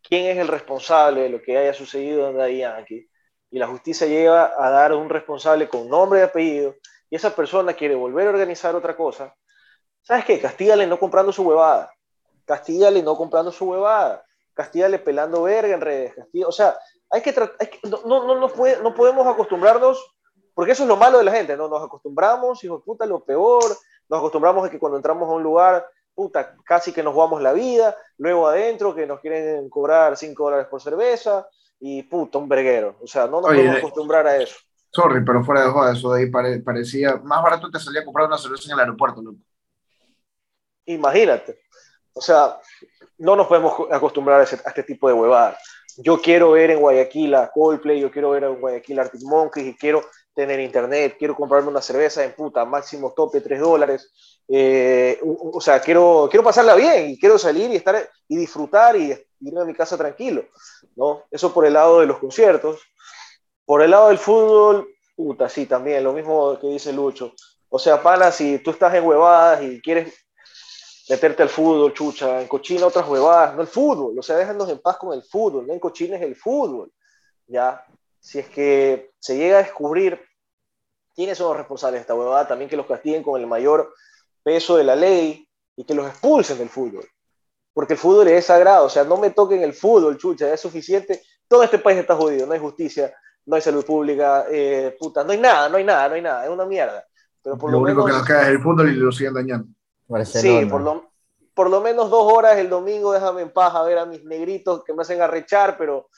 [0.03, 3.11] quién es el responsable de lo que haya sucedido en Daddy Yankee,
[3.51, 6.77] y la justicia llega a dar un responsable con nombre y apellido,
[7.13, 9.37] y esa persona quiere volver a organizar otra cosa,
[10.01, 10.41] ¿sabes qué?
[10.41, 11.93] Castígale no comprando su huevada.
[12.47, 14.25] Castígale no comprando su huevada.
[14.55, 16.15] Castígale pelando verga en redes.
[16.47, 16.75] o sea,
[17.11, 17.35] hay que,
[17.83, 18.49] no, no, no,
[18.83, 20.03] no, podemos acostumbrarnos,
[20.55, 21.69] porque eso es lo malo de la gente, ¿no?
[21.69, 23.63] Nos acostumbramos, hijo de puta, lo peor,
[24.09, 27.53] nos acostumbramos a que cuando entramos a un lugar, puta, casi que nos jugamos la
[27.53, 31.47] vida, luego adentro que nos quieren cobrar 5 dólares por cerveza
[31.79, 32.97] y puta, un verguero.
[33.03, 34.57] O sea, no nos Oye, podemos acostumbrar a eso.
[34.95, 38.05] Sorry, pero fuera de joda, eso de ahí pare- parecía más barato te salía a
[38.05, 39.39] comprar una cerveza en el aeropuerto, loco.
[40.87, 41.61] Imagínate.
[42.13, 42.59] O sea,
[43.19, 45.59] no nos podemos acostumbrar a, ese- a este tipo de huevadas.
[45.99, 49.67] Yo quiero ver en Guayaquil a Coldplay, yo quiero ver en Guayaquil a Arctic Monkeys
[49.69, 50.03] y quiero
[50.35, 54.11] tener internet, quiero comprarme una cerveza en puta, máximo tope 3 dólares.
[54.49, 58.97] Eh, o o sea, quiero, quiero pasarla bien y quiero salir y estar y disfrutar
[58.97, 60.45] y irme a mi casa tranquilo.
[60.97, 61.25] ¿no?
[61.31, 62.81] Eso por el lado de los conciertos.
[63.65, 67.33] Por el lado del fútbol, puta, sí, también, lo mismo que dice Lucho.
[67.69, 70.13] O sea, pana, si tú estás en huevadas y quieres
[71.09, 74.79] meterte al fútbol, chucha, en cochina otras huevadas, no el fútbol, o sea, déjanos en
[74.79, 76.93] paz con el fútbol, no en cochines el fútbol,
[77.47, 77.85] ¿ya?
[78.21, 80.21] Si es que se llega a descubrir
[81.15, 83.93] quiénes son los responsables de esta huevada, también que los castiguen con el mayor
[84.43, 85.47] peso de la ley
[85.77, 87.07] y que los expulsen del fútbol,
[87.73, 91.23] porque el fútbol es sagrado, o sea, no me toquen el fútbol, chucha, es suficiente,
[91.49, 93.15] todo este país está jodido, no hay justicia,
[93.47, 96.45] no hay salud pública, eh, puta, no hay nada, no hay nada, no hay nada,
[96.45, 97.05] es una mierda.
[97.43, 99.35] Pero por lo lo, único menos, que nos queda es el fútbol y lo siguen
[99.35, 99.67] dañando.
[100.07, 100.61] Barcelona.
[100.61, 101.11] Sí, por lo,
[101.55, 104.85] por lo menos dos horas el domingo, déjame en paz a ver a mis negritos
[104.85, 106.09] que me hacen arrechar, pero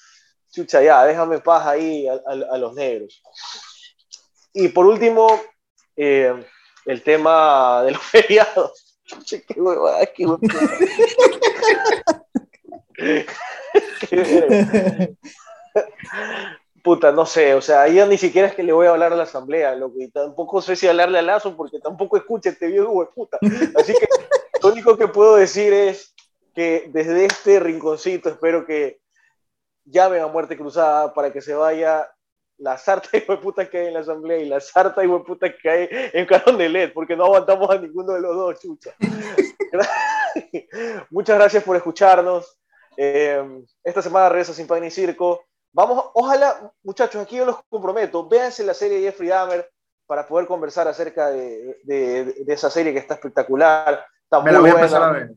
[0.51, 3.23] chucha, ya, déjame en paz ahí a, a- a los negros.
[4.53, 5.41] Y por último,
[5.97, 6.45] eh,
[6.85, 9.01] el tema de los feriados.
[9.05, 10.79] Chucha, qué huevada, qué huevada.
[12.95, 13.27] Qué.
[16.85, 19.17] Puta, no sé, o sea, ya ni siquiera es que le voy a hablar a
[19.17, 23.11] la asamblea, loco, y tampoco sé si hablarle a Lazo porque tampoco escucha este viejo
[23.15, 23.39] puta.
[23.75, 24.07] Así que
[24.63, 26.15] lo único que puedo decir es
[26.55, 29.01] que desde este rinconcito espero que
[29.87, 32.07] llamen a muerte cruzada para que se vaya
[32.59, 35.71] la sarta de puta que hay en la asamblea y la sarta de puta que
[35.71, 38.95] hay en Carón de LED, porque no aguantamos a ninguno de los dos, chucha.
[41.09, 42.59] Muchas gracias por escucharnos.
[42.99, 43.43] Eh,
[43.83, 45.47] esta semana regresa Sin Pan ni Circo.
[45.75, 49.69] Vamos, ojalá, muchachos, aquí yo los comprometo, véanse la serie de Jeffrey Dahmer
[50.07, 54.07] para poder conversar acerca de, de, de esa serie que está espectacular.
[54.23, 55.37] Está Me la muy voy a empezar a buena, ver.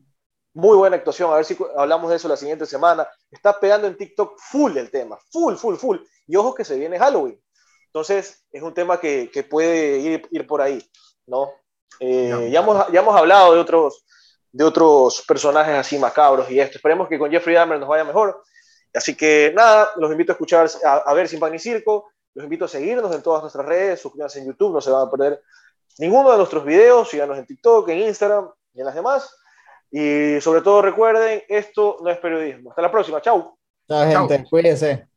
[0.54, 1.32] muy buena actuación.
[1.32, 3.08] A ver si hablamos de eso la siguiente semana.
[3.30, 5.98] Está pegando en TikTok full el tema, full, full, full.
[6.26, 7.40] Y ojo que se viene Halloween.
[7.86, 10.78] Entonces, es un tema que, que puede ir, ir por ahí,
[11.26, 11.50] ¿no?
[11.98, 12.48] Eh, Ya.
[12.48, 14.04] ya, hemos, ya hemos hablado de otros,
[14.52, 16.76] de otros personajes así macabros y esto.
[16.76, 18.40] Esperemos que con Jeffrey Dahmer nos vaya mejor.
[18.94, 22.10] Así que nada, los invito a escuchar, a, a ver Sin Pan ni Circo.
[22.34, 24.00] Los invito a seguirnos en todas nuestras redes.
[24.00, 25.42] Suscríbanse en YouTube, no se van a perder
[25.98, 27.08] ninguno de nuestros videos.
[27.08, 29.34] Síganos en TikTok, en Instagram y en las demás.
[29.90, 32.70] Y sobre todo recuerden, esto no es periodismo.
[32.70, 33.56] Hasta la próxima, chau.
[33.88, 35.08] Chao, gente, cuídense.